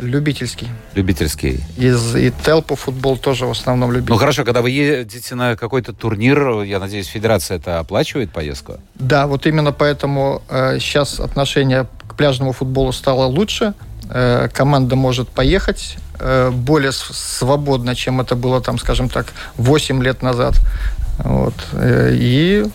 Любительский. 0.00 0.68
Любительский. 0.94 1.60
Из, 1.76 2.14
и 2.14 2.32
Телпу 2.44 2.76
футбол 2.76 3.16
тоже 3.16 3.46
в 3.46 3.50
основном 3.50 3.90
любительский. 3.90 4.12
Ну 4.12 4.18
хорошо, 4.18 4.44
когда 4.44 4.62
вы 4.62 4.70
едете 4.70 5.34
на 5.34 5.56
какой-то 5.56 5.92
турнир, 5.92 6.62
я 6.62 6.78
надеюсь, 6.78 7.06
федерация 7.06 7.58
это 7.58 7.80
оплачивает 7.80 8.30
поездку? 8.30 8.78
Да, 8.94 9.26
вот 9.26 9.46
именно 9.46 9.72
поэтому 9.72 10.42
э, 10.48 10.78
сейчас 10.78 11.20
отношение 11.20 11.86
к 12.06 12.14
пляжному 12.14 12.52
футболу 12.52 12.92
стало 12.92 13.24
лучше. 13.24 13.74
Э, 14.10 14.48
команда 14.52 14.96
может 14.96 15.28
поехать 15.28 15.96
э, 16.18 16.50
более 16.50 16.92
свободно, 16.92 17.94
чем 17.94 18.20
это 18.20 18.36
было, 18.36 18.60
там, 18.60 18.78
скажем 18.78 19.08
так, 19.08 19.32
8 19.56 20.02
лет 20.02 20.22
назад. 20.22 20.54
Вот. 21.18 21.54
Э, 21.72 22.10
и 22.12 22.66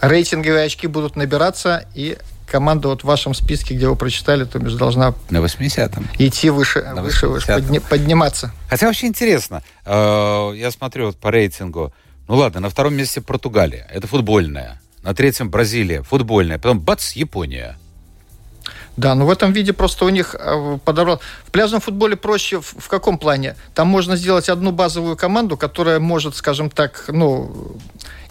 рейтинговые 0.00 0.64
очки 0.64 0.86
будут 0.86 1.16
набираться, 1.16 1.84
и 1.94 2.18
команда 2.50 2.88
вот 2.88 3.02
в 3.02 3.04
вашем 3.04 3.34
списке, 3.34 3.74
где 3.74 3.88
вы 3.88 3.96
прочитали, 3.96 4.44
то 4.44 4.58
бишь 4.58 4.74
должна... 4.74 5.14
На 5.30 5.38
80-м. 5.38 6.08
Идти 6.18 6.50
выше, 6.50 6.82
На 6.82 7.02
выше, 7.02 7.28
выше 7.28 7.46
подни, 7.46 7.78
подниматься. 7.78 8.52
Хотя 8.68 8.86
вообще 8.86 9.06
интересно. 9.06 9.62
Э, 9.84 10.52
я 10.54 10.70
смотрю 10.70 11.06
вот 11.06 11.16
по 11.16 11.30
рейтингу. 11.30 11.92
Ну 12.26 12.36
ладно, 12.36 12.60
на 12.60 12.70
втором 12.70 12.94
месте 12.94 13.20
Португалия. 13.20 13.86
Это 13.92 14.06
футбольная. 14.06 14.80
На 15.02 15.14
третьем 15.14 15.50
Бразилия. 15.50 16.02
Футбольная. 16.02 16.58
Потом 16.58 16.80
бац, 16.80 17.12
Япония. 17.12 17.78
Да, 18.98 19.14
но 19.14 19.26
в 19.26 19.30
этом 19.30 19.52
виде 19.52 19.72
просто 19.72 20.04
у 20.04 20.08
них 20.08 20.34
э, 20.34 20.78
подобрал. 20.84 21.20
В 21.44 21.52
пляжном 21.52 21.80
футболе 21.80 22.16
проще 22.16 22.60
в, 22.60 22.74
в 22.78 22.88
каком 22.88 23.16
плане? 23.16 23.54
Там 23.72 23.86
можно 23.86 24.16
сделать 24.16 24.48
одну 24.48 24.72
базовую 24.72 25.16
команду, 25.16 25.56
которая 25.56 26.00
может, 26.00 26.34
скажем 26.34 26.68
так, 26.68 27.04
ну, 27.06 27.76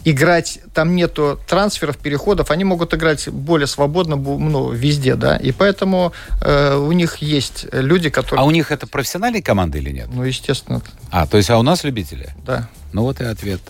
играть, 0.04 0.60
там 0.74 0.94
нету 0.94 1.38
трансферов, 1.46 1.98
переходов, 1.98 2.50
они 2.50 2.64
могут 2.64 2.94
играть 2.94 3.28
более 3.28 3.66
свободно 3.66 4.16
ну, 4.16 4.70
везде, 4.70 5.14
да, 5.16 5.36
и 5.36 5.52
поэтому 5.52 6.12
э, 6.40 6.76
у 6.76 6.92
них 6.92 7.16
есть 7.16 7.66
люди, 7.72 8.10
которые... 8.10 8.42
А 8.42 8.44
у 8.44 8.50
них 8.50 8.70
это 8.70 8.86
профессиональные 8.86 9.42
команды 9.42 9.78
или 9.78 9.90
нет? 9.90 10.08
Ну, 10.12 10.22
естественно. 10.24 10.82
А, 11.10 11.26
то 11.26 11.36
есть, 11.36 11.50
а 11.50 11.58
у 11.58 11.62
нас 11.62 11.84
любители? 11.84 12.34
Да. 12.44 12.68
Ну 12.92 13.02
вот 13.02 13.20
и 13.20 13.24
ответ. 13.24 13.60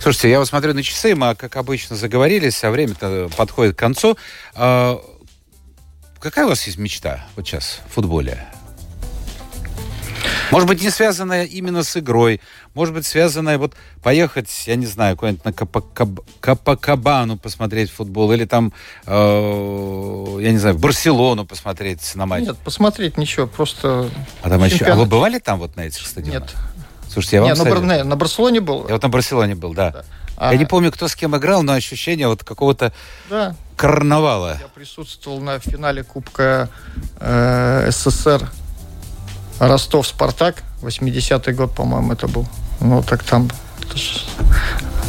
Слушайте, 0.00 0.30
я 0.30 0.38
вот 0.38 0.48
смотрю 0.48 0.74
на 0.74 0.82
часы, 0.82 1.14
мы, 1.14 1.34
как 1.34 1.56
обычно, 1.56 1.94
заговорились, 1.94 2.62
а 2.64 2.70
время-то 2.70 3.30
подходит 3.36 3.76
к 3.76 3.78
концу. 3.78 4.16
А, 4.54 5.00
какая 6.18 6.46
у 6.46 6.48
вас 6.48 6.66
есть 6.66 6.78
мечта 6.78 7.24
вот 7.36 7.46
сейчас 7.46 7.80
в 7.88 7.94
футболе? 7.94 8.46
Может 10.50 10.68
быть, 10.68 10.82
не 10.82 10.90
связанная 10.90 11.44
именно 11.44 11.82
с 11.82 11.96
игрой, 11.96 12.40
может 12.74 12.94
быть, 12.94 13.06
связанная 13.06 13.58
вот 13.58 13.74
поехать, 14.02 14.48
я 14.66 14.76
не 14.76 14.86
знаю, 14.86 15.16
куда-нибудь 15.16 15.44
на 15.44 15.52
Капакабану 16.40 17.36
посмотреть 17.36 17.90
футбол, 17.90 18.32
или 18.32 18.44
там, 18.44 18.72
э, 19.06 20.38
я 20.40 20.52
не 20.52 20.58
знаю, 20.58 20.76
в 20.76 20.80
Барселону 20.80 21.44
посмотреть 21.44 22.14
на 22.14 22.26
матч. 22.26 22.44
Нет, 22.44 22.58
посмотреть 22.58 23.18
ничего, 23.18 23.46
просто... 23.46 24.08
А, 24.42 24.48
там 24.48 24.62
еще... 24.64 24.84
а 24.84 24.94
вы 24.94 25.06
бывали 25.06 25.38
там 25.38 25.58
вот 25.58 25.76
на 25.76 25.82
этих 25.82 26.06
стадионах? 26.06 26.42
Нет. 26.42 26.54
Слушайте, 27.08 27.36
я 27.36 27.42
вам 27.42 27.50
Нет, 27.50 27.64
на, 27.64 27.80
на, 27.80 28.04
на 28.04 28.16
Барселоне 28.16 28.60
был. 28.60 28.86
Я 28.88 28.94
вот 28.94 29.02
на 29.02 29.08
Барселоне 29.08 29.54
был, 29.54 29.72
да. 29.74 29.90
да. 29.90 30.04
А... 30.36 30.52
Я 30.52 30.58
не 30.58 30.66
помню, 30.66 30.92
кто 30.92 31.08
с 31.08 31.16
кем 31.16 31.36
играл, 31.36 31.62
но 31.62 31.72
ощущение 31.72 32.28
вот 32.28 32.44
какого-то 32.44 32.92
да. 33.30 33.56
карнавала. 33.76 34.58
Я 34.60 34.68
присутствовал 34.68 35.40
на 35.40 35.58
финале 35.58 36.04
Кубка 36.04 36.68
э, 37.18 37.90
СССР 37.90 38.50
Ростов-Спартак, 39.58 40.62
80-й 40.82 41.52
год, 41.52 41.74
по-моему, 41.74 42.12
это 42.12 42.28
был. 42.28 42.46
Ну, 42.80 43.02
так 43.02 43.22
там 43.22 43.48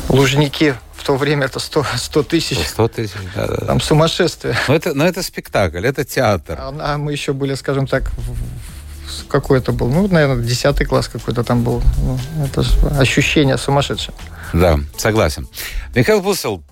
Лужники 0.10 0.76
в 0.94 1.04
то 1.04 1.16
время 1.16 1.46
это 1.46 1.60
100, 1.60 1.86
100 1.96 2.24
тысяч. 2.24 2.58
100 2.58 2.88
тысяч, 2.88 3.16
да, 3.36 3.48
да. 3.48 3.66
Там 3.66 3.82
сумасшествие. 3.82 4.56
Но 4.68 4.76
это, 4.76 4.94
но 4.94 5.06
это 5.06 5.22
спектакль, 5.24 5.86
это 5.86 6.06
театр. 6.06 6.58
А, 6.60 6.76
а 6.80 6.98
мы 6.98 7.12
еще 7.12 7.34
были, 7.34 7.56
скажем 7.56 7.88
так, 7.88 8.12
в, 8.18 9.28
какой 9.28 9.60
это 9.60 9.72
был? 9.72 9.90
Ну, 9.90 10.08
наверное, 10.08 10.44
10 10.44 10.88
класс 10.88 11.08
какой-то 11.08 11.44
там 11.44 11.64
был. 11.64 11.82
Ну, 12.02 12.20
это 12.46 12.64
ощущение 13.00 13.58
сумасшедшее. 13.58 14.16
Да, 14.54 14.80
согласен. 14.98 15.48
Михаил 15.94 16.22
Бусел, 16.22 16.64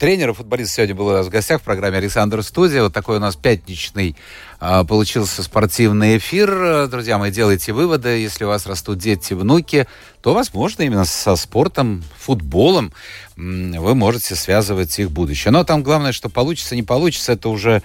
тренер 0.00 0.30
и 0.30 0.32
футболист 0.32 0.72
сегодня 0.72 0.94
был 0.94 1.08
у 1.08 1.12
нас 1.12 1.26
в 1.26 1.28
гостях 1.28 1.60
в 1.60 1.64
программе 1.64 1.98
«Александр 1.98 2.42
Студия». 2.42 2.82
Вот 2.82 2.94
такой 2.94 3.18
у 3.18 3.20
нас 3.20 3.36
пятничный 3.36 4.16
а, 4.58 4.82
получился 4.82 5.42
спортивный 5.42 6.16
эфир. 6.16 6.88
Друзья 6.88 7.18
мои, 7.18 7.30
делайте 7.30 7.74
выводы. 7.74 8.08
Если 8.08 8.44
у 8.44 8.48
вас 8.48 8.64
растут 8.64 8.96
дети, 8.96 9.34
внуки, 9.34 9.86
то, 10.22 10.32
возможно, 10.32 10.84
именно 10.84 11.04
со 11.04 11.36
спортом, 11.36 12.02
футболом 12.16 12.94
вы 13.36 13.94
можете 13.94 14.36
связывать 14.36 14.98
их 14.98 15.10
будущее. 15.10 15.52
Но 15.52 15.64
там 15.64 15.82
главное, 15.82 16.12
что 16.12 16.30
получится, 16.30 16.74
не 16.76 16.82
получится, 16.82 17.32
это 17.32 17.50
уже 17.50 17.82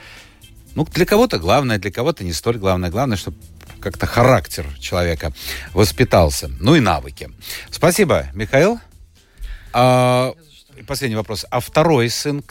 ну, 0.74 0.86
для 0.86 1.06
кого-то 1.06 1.38
главное, 1.38 1.80
для 1.80 1.92
кого-то 1.92 2.24
не 2.24 2.32
столь 2.32 2.60
главное. 2.60 2.90
Главное, 2.92 3.18
чтобы 3.18 3.36
как-то 3.82 4.06
характер 4.06 4.66
человека 4.80 5.34
воспитался. 5.74 6.50
Ну 6.62 6.76
и 6.76 6.80
навыки. 6.80 7.30
Спасибо, 7.72 8.28
Михаил. 8.34 8.80
А, 9.74 10.34
последний 10.88 11.16
вопрос. 11.16 11.46
А 11.50 11.60
второй 11.60 12.10
сын, 12.10 12.44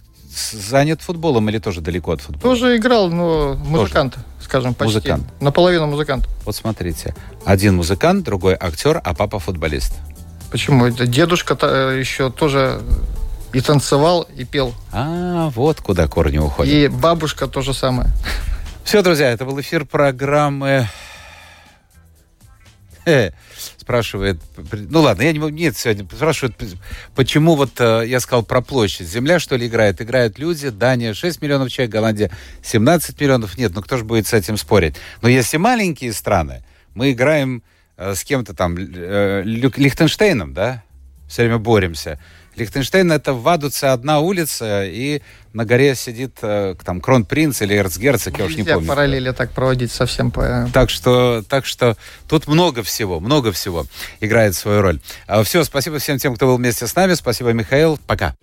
занят 0.53 1.03
футболом 1.03 1.49
или 1.49 1.59
тоже 1.59 1.81
далеко 1.81 2.13
от 2.13 2.21
футбола? 2.21 2.55
Тоже 2.55 2.77
играл, 2.77 3.09
но 3.09 3.55
музыкант, 3.55 4.15
тоже. 4.15 4.27
скажем, 4.41 4.75
почти. 4.75 4.95
Музыкант. 4.97 5.25
Наполовину 5.41 5.87
музыкант. 5.87 6.29
Вот 6.45 6.57
смотрите. 6.57 7.15
Один 7.45 7.77
музыкант, 7.77 8.25
другой 8.25 8.57
актер, 8.59 9.01
а 9.03 9.15
папа 9.15 9.39
футболист. 9.39 9.93
Почему? 10.51 10.87
Это 10.87 11.07
дедушка 11.07 11.57
э, 11.61 11.99
еще 11.99 12.31
тоже 12.31 12.81
и 13.53 13.61
танцевал, 13.61 14.23
и 14.37 14.45
пел. 14.45 14.75
А, 14.93 15.51
вот 15.51 15.81
куда 15.81 16.09
корни 16.09 16.39
уходят. 16.39 16.73
И 16.73 16.89
бабушка 16.89 17.47
то 17.47 17.63
же 17.63 17.73
самое. 17.73 18.09
Все, 18.85 19.03
друзья, 19.03 19.31
это 19.31 19.45
был 19.45 19.61
эфир 19.61 19.85
программы 19.87 20.89
спрашивает, 23.85 24.41
ну 24.73 25.03
ладно, 25.03 25.23
я 25.23 25.33
не 25.33 25.39
нет, 25.51 25.77
сегодня 25.77 26.07
спрашивают, 26.11 26.57
почему 27.15 27.55
вот 27.55 27.79
э, 27.79 28.05
я 28.07 28.19
сказал 28.19 28.43
про 28.43 28.63
площадь. 28.63 29.07
Земля, 29.07 29.39
что 29.39 29.57
ли, 29.57 29.67
играет? 29.67 30.01
Играют 30.01 30.39
люди, 30.39 30.71
Дания 30.71 31.13
6 31.13 31.43
миллионов 31.43 31.71
человек, 31.71 31.93
Голландия 31.93 32.31
17 32.63 33.21
миллионов. 33.21 33.59
Нет, 33.59 33.73
ну 33.75 33.83
кто 33.83 33.99
же 33.99 34.05
будет 34.05 34.27
с 34.27 34.33
этим 34.33 34.57
спорить? 34.57 34.97
Но 35.21 35.29
если 35.29 35.59
маленькие 35.59 36.15
страны, 36.15 36.65
мы 36.95 37.13
играем 37.13 37.63
э, 37.99 38.15
с 38.15 38.25
кем-то 38.25 38.55
там, 38.55 38.75
э, 38.79 39.43
Лихтенштейном, 39.45 40.55
да, 40.55 40.83
все 41.29 41.43
время 41.43 41.59
боремся. 41.59 42.19
Лихтенштейн 42.57 43.11
это 43.13 43.33
в 43.33 43.43
Вадуце 43.43 43.87
одна 43.87 44.21
улица, 44.21 44.85
и 44.85 45.23
на 45.53 45.65
горе 45.65 45.95
сидит 45.95 46.39
э, 46.43 46.75
там 46.85 47.01
кронпринц 47.01 47.63
или 47.63 47.77
эрцгерцог, 47.77 48.39
я 48.39 48.45
уж 48.45 48.57
не 48.57 48.65
помню. 48.65 48.89
параллели 48.89 49.31
так 49.31 49.53
проводить 49.53 49.93
совсем 49.93 50.31
по... 50.31 50.69
Так 50.73 50.91
что, 50.91 51.45
так 51.49 51.65
что 51.65 51.97
тут 52.29 52.49
много 52.49 52.83
всего, 52.83 53.21
много 53.21 53.53
всего 53.53 53.87
играет 54.21 54.55
свою 54.57 54.83
роль. 54.83 55.01
А, 55.27 55.45
Все, 55.45 55.63
спасибо 55.65 55.99
всем 55.99 56.19
тем, 56.19 56.35
кто 56.35 56.47
был 56.47 56.57
вместе 56.57 56.87
с 56.87 56.95
нами. 56.97 57.15
Спасибо, 57.15 57.53
Михаил. 57.53 57.99
Пока. 58.07 58.35